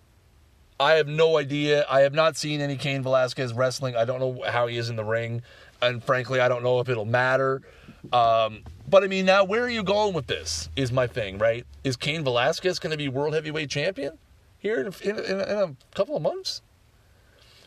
I 0.79 0.93
have 0.93 1.07
no 1.07 1.37
idea. 1.37 1.85
I 1.89 2.01
have 2.01 2.13
not 2.13 2.37
seen 2.37 2.61
any 2.61 2.77
Cain 2.77 3.03
Velasquez 3.03 3.53
wrestling. 3.53 3.95
I 3.95 4.05
don't 4.05 4.19
know 4.19 4.43
how 4.47 4.67
he 4.67 4.77
is 4.77 4.89
in 4.89 4.95
the 4.95 5.03
ring. 5.03 5.41
And 5.81 6.03
frankly, 6.03 6.39
I 6.39 6.47
don't 6.47 6.63
know 6.63 6.79
if 6.79 6.89
it'll 6.89 7.05
matter. 7.05 7.61
Um, 8.13 8.63
but 8.91 9.03
I 9.03 9.07
mean, 9.07 9.25
now 9.25 9.45
where 9.45 9.63
are 9.63 9.69
you 9.69 9.83
going 9.83 10.13
with 10.13 10.27
this? 10.27 10.69
Is 10.75 10.91
my 10.91 11.07
thing, 11.07 11.37
right? 11.37 11.65
Is 11.83 11.95
Cain 11.95 12.23
Velasquez 12.23 12.77
going 12.77 12.91
to 12.91 12.97
be 12.97 13.07
world 13.07 13.33
heavyweight 13.33 13.69
champion 13.69 14.17
here 14.59 14.81
in, 14.81 14.93
in, 15.01 15.17
in, 15.17 15.41
in 15.41 15.57
a 15.57 15.75
couple 15.95 16.15
of 16.17 16.21
months? 16.21 16.61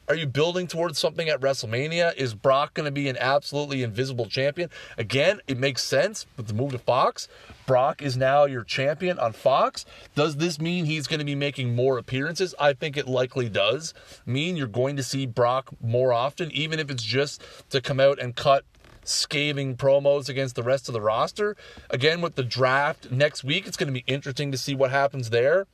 Are 0.07 0.15
you 0.15 0.27
building 0.27 0.67
towards 0.67 0.99
something 0.99 1.31
at 1.31 1.41
WrestleMania? 1.41 2.15
Is 2.17 2.35
Brock 2.35 2.75
going 2.75 2.85
to 2.85 2.93
be 2.93 3.09
an 3.09 3.17
absolutely 3.19 3.83
invisible 3.83 4.27
champion? 4.27 4.69
Again, 4.99 5.41
it 5.47 5.57
makes 5.57 5.83
sense 5.83 6.27
with 6.37 6.47
the 6.47 6.53
move 6.53 6.73
to 6.73 6.79
Fox. 6.79 7.27
Brock 7.67 8.03
is 8.03 8.15
now 8.15 8.45
your 8.45 8.65
champion 8.65 9.19
on 9.19 9.33
Fox. 9.33 9.87
Does 10.15 10.37
this 10.37 10.61
mean 10.61 10.85
he's 10.85 11.07
going 11.07 11.21
to 11.21 11.25
be 11.25 11.35
making 11.35 11.75
more 11.75 11.97
appearances? 11.97 12.55
I 12.61 12.75
think 12.75 12.99
it 12.99 13.09
likely 13.09 13.49
does 13.49 13.95
mean 14.27 14.57
you're 14.57 14.67
going 14.67 14.97
to 14.97 15.03
see 15.03 15.25
Brock 15.25 15.71
more 15.81 16.13
often, 16.13 16.53
even 16.53 16.79
if 16.79 16.91
it's 16.91 17.03
just 17.03 17.43
to 17.71 17.81
come 17.81 17.99
out 17.99 18.19
and 18.19 18.37
cut 18.37 18.67
scathing 19.05 19.77
promos 19.77 20.29
against 20.29 20.57
the 20.57 20.63
rest 20.63 20.89
of 20.89 20.93
the 20.93 21.01
roster. 21.01 21.57
Again, 21.91 22.21
with 22.21 22.35
the 22.35 22.43
draft 22.43 23.11
next 23.11 23.45
week, 23.45 23.67
it's 23.67 23.77
going 23.77 23.89
to 23.89 23.93
be 23.93 24.05
interesting 24.07 24.53
to 24.53 24.59
see 24.59 24.75
what 24.75 24.91
happens 24.91 25.31
there. 25.31 25.67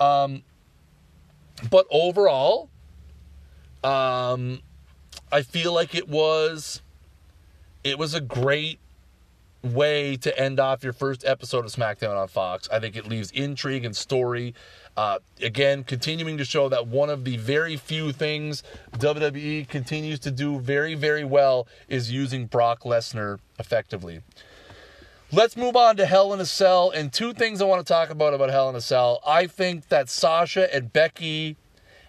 Um, 0.00 0.42
but 1.70 1.86
overall, 1.90 2.68
um, 3.82 4.62
I 5.32 5.42
feel 5.42 5.72
like 5.72 5.94
it 5.94 6.08
was 6.08 6.82
it 7.84 7.98
was 7.98 8.14
a 8.14 8.20
great 8.20 8.78
way 9.62 10.16
to 10.16 10.38
end 10.38 10.60
off 10.60 10.84
your 10.84 10.92
first 10.92 11.24
episode 11.24 11.64
of 11.64 11.72
SmackDown 11.72 12.16
on 12.16 12.28
Fox. 12.28 12.68
I 12.70 12.78
think 12.78 12.96
it 12.96 13.06
leaves 13.06 13.30
intrigue 13.32 13.84
and 13.84 13.96
story. 13.96 14.54
Uh, 14.98 15.20
again, 15.40 15.84
continuing 15.84 16.36
to 16.36 16.44
show 16.44 16.68
that 16.68 16.88
one 16.88 17.08
of 17.08 17.24
the 17.24 17.36
very 17.36 17.76
few 17.76 18.10
things 18.10 18.64
WWE 18.94 19.68
continues 19.68 20.18
to 20.18 20.32
do 20.32 20.58
very, 20.58 20.96
very 20.96 21.22
well 21.22 21.68
is 21.86 22.10
using 22.10 22.46
Brock 22.46 22.80
Lesnar 22.82 23.38
effectively. 23.60 24.22
Let's 25.30 25.56
move 25.56 25.76
on 25.76 25.96
to 25.98 26.04
Hell 26.04 26.34
in 26.34 26.40
a 26.40 26.44
Cell. 26.44 26.90
And 26.90 27.12
two 27.12 27.32
things 27.32 27.62
I 27.62 27.64
want 27.66 27.86
to 27.86 27.92
talk 27.92 28.10
about 28.10 28.34
about 28.34 28.50
Hell 28.50 28.68
in 28.70 28.74
a 28.74 28.80
Cell. 28.80 29.20
I 29.24 29.46
think 29.46 29.86
that 29.86 30.08
Sasha 30.08 30.74
and 30.74 30.92
Becky 30.92 31.56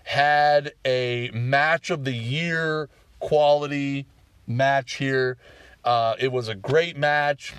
had 0.05 0.73
a 0.83 1.29
match 1.31 1.91
of 1.91 2.05
the 2.05 2.13
year 2.13 2.89
quality 3.19 4.07
match 4.47 4.95
here. 4.95 5.37
Uh, 5.85 6.15
it 6.17 6.31
was 6.31 6.47
a 6.47 6.55
great 6.55 6.97
match. 6.97 7.53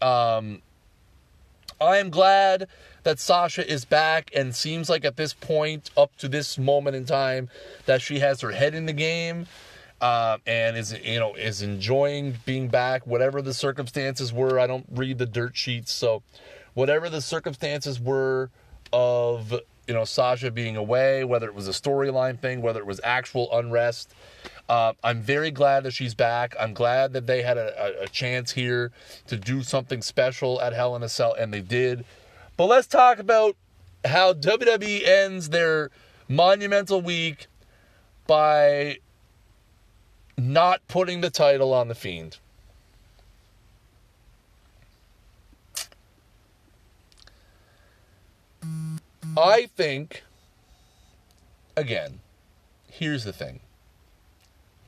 Um, 0.00 0.62
I 1.80 1.96
am 1.96 2.08
glad 2.08 2.68
that 3.06 3.20
Sasha 3.20 3.68
is 3.68 3.84
back 3.84 4.30
and 4.34 4.52
seems 4.52 4.90
like 4.90 5.04
at 5.04 5.16
this 5.16 5.32
point, 5.32 5.90
up 5.96 6.16
to 6.16 6.26
this 6.26 6.58
moment 6.58 6.96
in 6.96 7.04
time, 7.04 7.48
that 7.86 8.02
she 8.02 8.18
has 8.18 8.40
her 8.40 8.50
head 8.50 8.74
in 8.74 8.86
the 8.86 8.92
game 8.92 9.46
uh, 10.00 10.38
and 10.44 10.76
is 10.76 10.92
you 11.04 11.20
know 11.20 11.34
is 11.34 11.62
enjoying 11.62 12.34
being 12.44 12.68
back. 12.68 13.06
Whatever 13.06 13.42
the 13.42 13.54
circumstances 13.54 14.32
were, 14.32 14.58
I 14.58 14.66
don't 14.66 14.86
read 14.92 15.18
the 15.18 15.26
dirt 15.26 15.56
sheets, 15.56 15.92
so 15.92 16.24
whatever 16.74 17.08
the 17.08 17.20
circumstances 17.20 18.00
were 18.00 18.50
of 18.92 19.52
you 19.86 19.94
know 19.94 20.04
Sasha 20.04 20.50
being 20.50 20.76
away, 20.76 21.22
whether 21.22 21.46
it 21.46 21.54
was 21.54 21.68
a 21.68 21.72
storyline 21.72 22.40
thing, 22.40 22.60
whether 22.60 22.80
it 22.80 22.86
was 22.86 23.00
actual 23.04 23.48
unrest. 23.56 24.12
Uh, 24.68 24.94
I'm 25.04 25.22
very 25.22 25.52
glad 25.52 25.84
that 25.84 25.92
she's 25.92 26.14
back. 26.14 26.56
I'm 26.58 26.74
glad 26.74 27.12
that 27.12 27.28
they 27.28 27.40
had 27.42 27.56
a, 27.56 28.00
a, 28.00 28.02
a 28.02 28.08
chance 28.08 28.50
here 28.50 28.90
to 29.28 29.36
do 29.36 29.62
something 29.62 30.02
special 30.02 30.60
at 30.60 30.72
Hell 30.72 30.96
in 30.96 31.04
a 31.04 31.08
Cell, 31.08 31.34
and 31.34 31.54
they 31.54 31.60
did. 31.60 32.04
But 32.56 32.66
let's 32.66 32.86
talk 32.86 33.18
about 33.18 33.56
how 34.04 34.32
WWE 34.32 35.06
ends 35.06 35.50
their 35.50 35.90
monumental 36.28 37.00
week 37.00 37.48
by 38.26 38.98
not 40.38 40.86
putting 40.88 41.20
the 41.20 41.30
title 41.30 41.72
on 41.72 41.88
the 41.88 41.94
Fiend. 41.94 42.38
I 49.36 49.68
think, 49.76 50.24
again, 51.76 52.20
here's 52.90 53.24
the 53.24 53.32
thing 53.32 53.60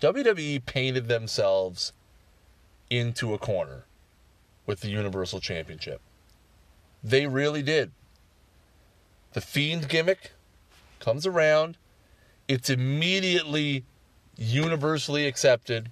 WWE 0.01 0.65
painted 0.65 1.09
themselves 1.09 1.93
into 2.89 3.35
a 3.35 3.39
corner 3.39 3.85
with 4.65 4.81
the 4.81 4.89
Universal 4.89 5.41
Championship. 5.41 6.01
They 7.03 7.27
really 7.27 7.63
did. 7.63 7.93
The 9.33 9.41
Fiend 9.41 9.89
gimmick 9.89 10.33
comes 11.01 11.27
around, 11.27 11.77
it's 12.49 12.71
immediately 12.71 13.85
universally 14.37 15.27
accepted. 15.27 15.91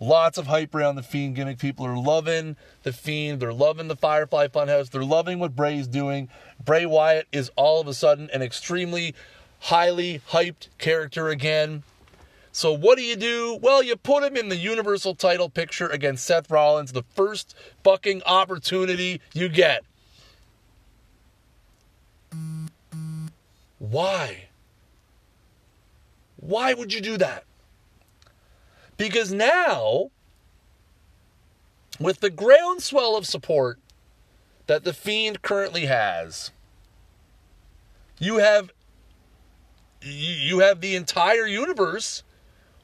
Lots 0.00 0.36
of 0.36 0.48
hype 0.48 0.74
around 0.74 0.96
the 0.96 1.02
Fiend 1.04 1.36
gimmick. 1.36 1.60
People 1.60 1.86
are 1.86 1.96
loving 1.96 2.56
the 2.82 2.92
Fiend. 2.92 3.38
They're 3.38 3.52
loving 3.52 3.86
the 3.86 3.94
Firefly 3.94 4.48
Funhouse. 4.48 4.90
They're 4.90 5.04
loving 5.04 5.38
what 5.38 5.54
Bray's 5.54 5.86
doing. 5.86 6.28
Bray 6.64 6.84
Wyatt 6.84 7.28
is 7.30 7.52
all 7.54 7.80
of 7.80 7.86
a 7.86 7.94
sudden 7.94 8.28
an 8.32 8.42
extremely 8.42 9.14
highly 9.60 10.20
hyped 10.30 10.66
character 10.78 11.28
again. 11.28 11.84
So 12.50 12.72
what 12.72 12.98
do 12.98 13.04
you 13.04 13.14
do? 13.14 13.60
Well, 13.62 13.80
you 13.80 13.94
put 13.94 14.24
him 14.24 14.36
in 14.36 14.48
the 14.48 14.56
Universal 14.56 15.14
title 15.14 15.48
picture 15.48 15.86
against 15.86 16.24
Seth 16.24 16.50
Rollins, 16.50 16.90
the 16.90 17.04
first 17.14 17.54
fucking 17.84 18.22
opportunity 18.26 19.20
you 19.32 19.48
get. 19.48 19.84
Why? 23.78 24.48
Why 26.36 26.74
would 26.74 26.92
you 26.92 27.00
do 27.00 27.16
that? 27.18 27.44
Because 28.96 29.32
now, 29.32 30.10
with 31.98 32.20
the 32.20 32.30
groundswell 32.30 33.16
of 33.16 33.26
support 33.26 33.78
that 34.66 34.84
The 34.84 34.92
Fiend 34.92 35.42
currently 35.42 35.86
has, 35.86 36.50
you 38.18 38.38
have 38.38 38.70
you 40.00 40.60
have 40.60 40.80
the 40.80 40.96
entire 40.96 41.46
universe 41.46 42.22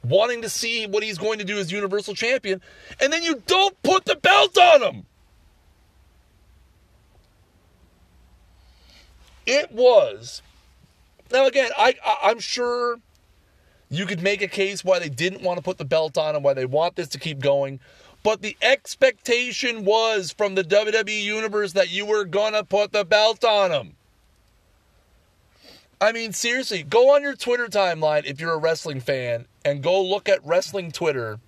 wanting 0.05 0.43
to 0.43 0.49
see 0.49 0.87
what 0.87 1.03
he's 1.03 1.19
going 1.19 1.39
to 1.39 1.45
do 1.45 1.59
as 1.59 1.73
Universal 1.73 2.15
Champion, 2.15 2.61
and 3.01 3.13
then 3.13 3.23
you 3.23 3.43
don't 3.47 3.81
put 3.83 4.05
the 4.05 4.17
belt 4.17 4.57
on 4.57 4.83
him. 4.83 5.07
It 9.49 9.73
was. 9.73 10.43
Now 11.33 11.47
again, 11.47 11.71
I, 11.77 11.95
I 12.23 12.31
am 12.31 12.39
sure 12.39 12.99
you 13.91 14.07
could 14.07 14.23
make 14.23 14.43
a 14.43 14.49
case 14.49 14.85
why 14.85 14.99
they 14.99 15.09
didn't 15.09 15.43
want 15.43 15.59
to 15.59 15.63
put 15.63 15.79
the 15.79 15.85
belt 15.85 16.19
on 16.19 16.35
and 16.35 16.45
why 16.45 16.55
they 16.55 16.67
want 16.67 16.97
this 16.97 17.09
to 17.09 17.19
keep 17.19 17.41
going. 17.41 17.81
But 18.23 18.43
the 18.43 18.57
expectation 18.61 19.85
was 19.85 20.33
from 20.33 20.55
the 20.55 20.65
WWE 20.65 21.23
Universe 21.23 21.73
that 21.73 21.91
you 21.91 22.05
were 22.05 22.25
going 22.25 22.53
to 22.53 22.65
put 22.65 22.93
the 22.93 23.05
belt 23.05 23.45
on 23.45 23.71
them. 23.71 23.95
I 26.01 26.13
mean, 26.13 26.33
seriously, 26.33 26.83
go 26.83 27.15
on 27.15 27.23
your 27.23 27.35
Twitter 27.35 27.67
timeline 27.67 28.25
if 28.25 28.41
you're 28.41 28.53
a 28.53 28.59
wrestling 28.59 29.01
fan 29.01 29.47
and 29.65 29.83
go 29.83 30.03
look 30.03 30.29
at 30.29 30.45
wrestling 30.45 30.93
Twitter 30.93 31.41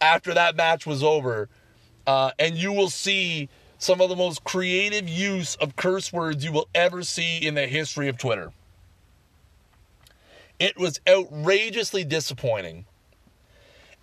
after 0.00 0.32
that 0.34 0.56
match 0.56 0.86
was 0.86 1.02
over, 1.02 1.48
uh, 2.06 2.30
and 2.38 2.56
you 2.56 2.72
will 2.72 2.90
see 2.90 3.48
some 3.80 4.00
of 4.02 4.10
the 4.10 4.16
most 4.16 4.44
creative 4.44 5.08
use 5.08 5.56
of 5.56 5.74
curse 5.74 6.12
words 6.12 6.44
you 6.44 6.52
will 6.52 6.68
ever 6.74 7.02
see 7.02 7.38
in 7.38 7.54
the 7.54 7.66
history 7.66 8.08
of 8.08 8.18
Twitter. 8.18 8.52
It 10.58 10.78
was 10.78 11.00
outrageously 11.08 12.04
disappointing. 12.04 12.84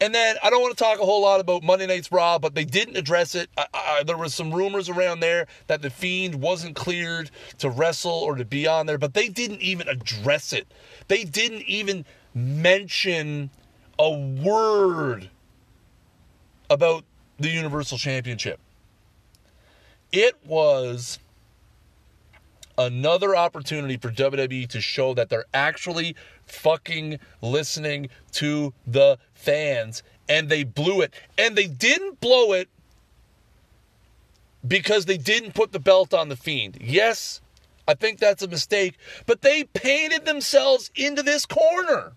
And 0.01 0.13
then 0.13 0.35
I 0.43 0.49
don't 0.49 0.61
want 0.61 0.75
to 0.75 0.83
talk 0.83 0.99
a 0.99 1.05
whole 1.05 1.21
lot 1.21 1.39
about 1.39 1.63
Monday 1.63 1.85
Night's 1.85 2.11
Raw, 2.11 2.39
but 2.39 2.55
they 2.55 2.65
didn't 2.65 2.97
address 2.97 3.35
it. 3.35 3.49
I, 3.55 3.65
I, 3.73 4.03
there 4.03 4.17
was 4.17 4.33
some 4.33 4.51
rumors 4.51 4.89
around 4.89 5.19
there 5.19 5.45
that 5.67 5.83
the 5.83 5.91
Fiend 5.91 6.41
wasn't 6.41 6.75
cleared 6.75 7.29
to 7.59 7.69
wrestle 7.69 8.11
or 8.11 8.35
to 8.35 8.45
be 8.45 8.65
on 8.67 8.87
there, 8.87 8.97
but 8.97 9.13
they 9.13 9.29
didn't 9.29 9.61
even 9.61 9.87
address 9.87 10.53
it. 10.53 10.67
They 11.07 11.23
didn't 11.23 11.63
even 11.63 12.03
mention 12.33 13.51
a 13.99 14.11
word 14.11 15.29
about 16.69 17.03
the 17.39 17.49
Universal 17.49 17.99
Championship. 17.99 18.59
It 20.11 20.35
was 20.45 21.19
another 22.77 23.35
opportunity 23.35 23.97
for 23.97 24.11
WWE 24.11 24.67
to 24.69 24.81
show 24.81 25.13
that 25.15 25.29
they're 25.29 25.45
actually 25.53 26.15
fucking 26.45 27.19
listening 27.41 28.09
to 28.33 28.73
the 28.85 29.17
fans. 29.33 30.03
And 30.29 30.49
they 30.49 30.63
blew 30.63 31.01
it. 31.01 31.13
And 31.37 31.55
they 31.55 31.67
didn't 31.67 32.19
blow 32.19 32.53
it 32.53 32.69
because 34.67 35.05
they 35.05 35.17
didn't 35.17 35.53
put 35.53 35.71
the 35.71 35.79
belt 35.79 36.13
on 36.13 36.29
the 36.29 36.35
Fiend. 36.35 36.77
Yes, 36.81 37.41
I 37.87 37.93
think 37.93 38.19
that's 38.19 38.43
a 38.43 38.47
mistake, 38.47 38.97
but 39.25 39.41
they 39.41 39.63
painted 39.63 40.25
themselves 40.25 40.91
into 40.95 41.23
this 41.23 41.45
corner. 41.45 42.13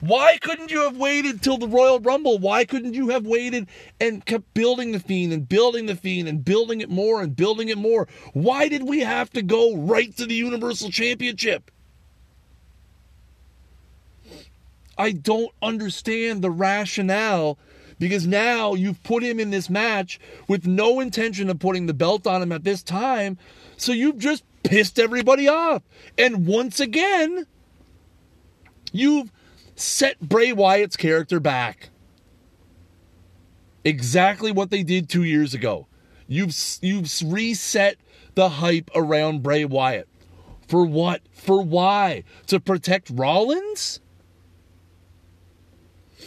Why 0.00 0.36
couldn't 0.38 0.70
you 0.70 0.82
have 0.82 0.96
waited 0.96 1.42
till 1.42 1.58
the 1.58 1.68
Royal 1.68 2.00
Rumble? 2.00 2.38
Why 2.38 2.64
couldn't 2.64 2.94
you 2.94 3.08
have 3.08 3.26
waited 3.26 3.66
and 4.00 4.24
kept 4.24 4.52
building 4.52 4.92
the 4.92 5.00
Fiend 5.00 5.32
and 5.32 5.48
building 5.48 5.86
the 5.86 5.96
Fiend 5.96 6.28
and 6.28 6.44
building 6.44 6.80
it 6.80 6.90
more 6.90 7.22
and 7.22 7.34
building 7.34 7.68
it 7.68 7.78
more? 7.78 8.06
Why 8.32 8.68
did 8.68 8.86
we 8.86 9.00
have 9.00 9.30
to 9.30 9.42
go 9.42 9.76
right 9.76 10.14
to 10.16 10.26
the 10.26 10.34
Universal 10.34 10.90
Championship? 10.90 11.70
I 14.98 15.12
don't 15.12 15.52
understand 15.62 16.42
the 16.42 16.50
rationale 16.50 17.58
because 17.98 18.26
now 18.26 18.74
you've 18.74 19.02
put 19.02 19.22
him 19.22 19.40
in 19.40 19.50
this 19.50 19.70
match 19.70 20.20
with 20.48 20.66
no 20.66 21.00
intention 21.00 21.48
of 21.48 21.58
putting 21.58 21.86
the 21.86 21.94
belt 21.94 22.26
on 22.26 22.42
him 22.42 22.52
at 22.52 22.64
this 22.64 22.82
time. 22.82 23.38
So 23.76 23.92
you've 23.92 24.18
just 24.18 24.44
pissed 24.62 24.98
everybody 24.98 25.48
off. 25.48 25.82
And 26.18 26.46
once 26.46 26.80
again, 26.80 27.46
you've 28.92 29.30
set 29.76 30.18
Bray 30.20 30.52
Wyatt's 30.52 30.96
character 30.96 31.38
back. 31.38 31.90
Exactly 33.84 34.50
what 34.50 34.70
they 34.70 34.82
did 34.82 35.08
two 35.08 35.22
years 35.22 35.54
ago. 35.54 35.86
You've 36.26 36.56
you've 36.82 37.08
reset 37.24 37.98
the 38.34 38.48
hype 38.48 38.90
around 38.96 39.44
Bray 39.44 39.64
Wyatt. 39.64 40.08
For 40.66 40.84
what? 40.84 41.22
For 41.30 41.62
why? 41.62 42.24
To 42.48 42.58
protect 42.58 43.10
Rollins? 43.10 44.00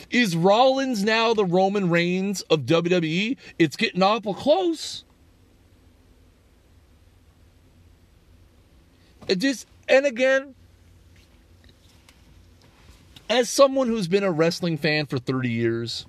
Is 0.09 0.36
Rollins 0.36 1.03
now 1.03 1.34
the 1.34 1.43
Roman 1.43 1.89
Reigns 1.89 2.41
of 2.43 2.61
WWE? 2.61 3.36
It's 3.57 3.76
getting 3.76 4.01
awful 4.01 4.34
close. 4.34 5.03
It 9.28 9.39
just, 9.39 9.67
and 9.88 10.05
again, 10.05 10.55
as 13.30 13.49
someone 13.49 13.88
who's 13.88 14.07
been 14.07 14.23
a 14.23 14.32
wrestling 14.32 14.77
fan 14.77 15.05
for 15.05 15.19
30 15.19 15.49
years, 15.49 16.05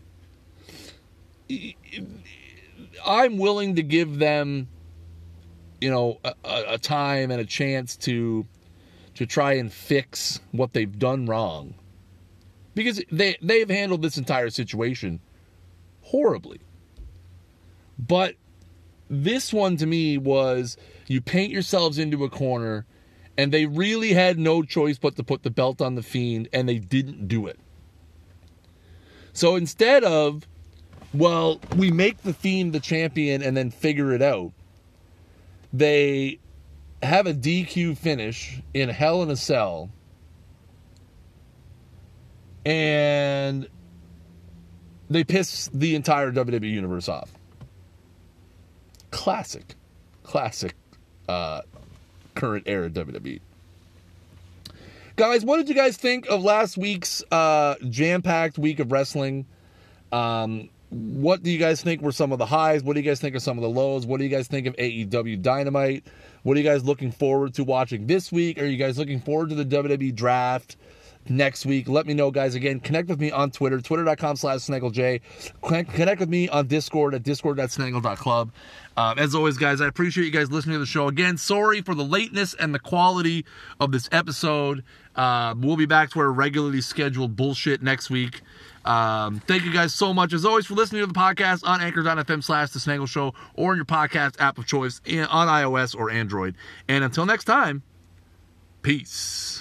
I'm 3.04 3.38
willing 3.38 3.76
to 3.76 3.82
give 3.82 4.18
them, 4.18 4.68
you 5.80 5.90
know, 5.90 6.18
a, 6.24 6.34
a, 6.44 6.78
time 6.78 7.30
and 7.30 7.40
a 7.40 7.44
chance 7.44 7.96
to 7.98 8.46
to 9.14 9.26
try 9.26 9.54
and 9.54 9.72
fix 9.72 10.40
what 10.52 10.72
they've 10.72 10.98
done 10.98 11.26
wrong 11.26 11.74
because 12.74 13.02
they 13.10 13.36
they've 13.42 13.68
handled 13.68 14.02
this 14.02 14.16
entire 14.16 14.50
situation 14.50 15.20
horribly. 16.02 16.60
But 17.98 18.36
this 19.08 19.52
one 19.52 19.76
to 19.78 19.86
me 19.86 20.16
was 20.16 20.76
you 21.06 21.20
paint 21.20 21.52
yourselves 21.52 21.98
into 21.98 22.24
a 22.24 22.30
corner 22.30 22.86
And 23.40 23.50
they 23.50 23.64
really 23.64 24.12
had 24.12 24.38
no 24.38 24.62
choice 24.62 24.98
but 24.98 25.16
to 25.16 25.24
put 25.24 25.44
the 25.44 25.50
belt 25.50 25.80
on 25.80 25.94
the 25.94 26.02
Fiend, 26.02 26.50
and 26.52 26.68
they 26.68 26.76
didn't 26.78 27.26
do 27.26 27.46
it. 27.46 27.58
So 29.32 29.56
instead 29.56 30.04
of, 30.04 30.46
well, 31.14 31.58
we 31.74 31.90
make 31.90 32.18
the 32.18 32.34
Fiend 32.34 32.74
the 32.74 32.80
champion 32.80 33.40
and 33.40 33.56
then 33.56 33.70
figure 33.70 34.12
it 34.12 34.20
out, 34.20 34.52
they 35.72 36.38
have 37.02 37.26
a 37.26 37.32
DQ 37.32 37.96
finish 37.96 38.60
in 38.74 38.90
Hell 38.90 39.22
in 39.22 39.30
a 39.30 39.36
Cell. 39.36 39.88
And 42.66 43.66
they 45.08 45.24
piss 45.24 45.70
the 45.72 45.94
entire 45.94 46.30
WWE 46.30 46.70
universe 46.70 47.08
off. 47.08 47.30
Classic, 49.10 49.76
classic, 50.24 50.74
uh, 51.26 51.62
current 52.40 52.64
era 52.66 52.88
WWE. 52.88 53.40
Guys, 55.16 55.44
what 55.44 55.58
did 55.58 55.68
you 55.68 55.74
guys 55.74 55.98
think 55.98 56.26
of 56.28 56.42
last 56.42 56.78
week's 56.78 57.22
uh, 57.30 57.74
jam-packed 57.90 58.58
week 58.58 58.78
of 58.78 58.90
wrestling? 58.90 59.44
Um, 60.10 60.70
what 60.88 61.42
do 61.42 61.50
you 61.50 61.58
guys 61.58 61.82
think 61.82 62.00
were 62.00 62.12
some 62.12 62.32
of 62.32 62.38
the 62.38 62.46
highs? 62.46 62.82
What 62.82 62.94
do 62.94 63.00
you 63.00 63.06
guys 63.06 63.20
think 63.20 63.36
are 63.36 63.40
some 63.40 63.58
of 63.58 63.62
the 63.62 63.68
lows? 63.68 64.06
What 64.06 64.18
do 64.18 64.24
you 64.24 64.30
guys 64.30 64.48
think 64.48 64.66
of 64.66 64.74
AEW 64.76 65.42
Dynamite? 65.42 66.04
What 66.42 66.56
are 66.56 66.60
you 66.60 66.66
guys 66.66 66.82
looking 66.82 67.12
forward 67.12 67.52
to 67.54 67.64
watching 67.64 68.06
this 68.06 68.32
week? 68.32 68.58
Are 68.58 68.64
you 68.64 68.78
guys 68.78 68.98
looking 68.98 69.20
forward 69.20 69.50
to 69.50 69.54
the 69.54 69.64
WWE 69.64 70.14
draft 70.14 70.76
next 71.28 71.66
week? 71.66 71.88
Let 71.88 72.06
me 72.06 72.14
know, 72.14 72.30
guys. 72.30 72.54
Again, 72.54 72.80
connect 72.80 73.08
with 73.08 73.20
me 73.20 73.30
on 73.30 73.50
Twitter, 73.50 73.80
twitter.com 73.80 74.36
slash 74.36 74.60
SnaggleJ. 74.60 75.20
Connect 75.62 76.20
with 76.20 76.28
me 76.28 76.48
on 76.48 76.66
Discord 76.66 77.14
at 77.14 77.22
discord.snaggle.club. 77.22 78.50
Um, 78.96 79.18
as 79.18 79.34
always, 79.34 79.56
guys, 79.56 79.80
I 79.80 79.86
appreciate 79.86 80.24
you 80.24 80.30
guys 80.30 80.50
listening 80.50 80.74
to 80.74 80.80
the 80.80 80.86
show. 80.86 81.08
Again, 81.08 81.36
sorry 81.38 81.80
for 81.80 81.94
the 81.94 82.04
lateness 82.04 82.54
and 82.54 82.74
the 82.74 82.78
quality 82.78 83.44
of 83.78 83.92
this 83.92 84.08
episode. 84.12 84.84
Uh, 85.16 85.54
we'll 85.56 85.76
be 85.76 85.86
back 85.86 86.10
to 86.10 86.20
our 86.20 86.30
regularly 86.30 86.80
scheduled 86.80 87.36
bullshit 87.36 87.82
next 87.82 88.10
week. 88.10 88.42
Um, 88.84 89.40
thank 89.40 89.64
you 89.64 89.72
guys 89.72 89.94
so 89.94 90.14
much, 90.14 90.32
as 90.32 90.44
always, 90.44 90.66
for 90.66 90.74
listening 90.74 91.02
to 91.02 91.06
the 91.06 91.14
podcast 91.14 91.66
on 91.66 91.80
anchor.fm 91.80 92.42
slash 92.42 92.70
The 92.70 92.80
Snaggle 92.80 93.06
Show 93.06 93.34
or 93.54 93.72
in 93.72 93.76
your 93.76 93.84
podcast 93.84 94.40
app 94.40 94.58
of 94.58 94.66
choice 94.66 95.00
on 95.06 95.48
iOS 95.48 95.96
or 95.96 96.10
Android. 96.10 96.54
And 96.88 97.04
until 97.04 97.26
next 97.26 97.44
time, 97.44 97.82
peace. 98.82 99.59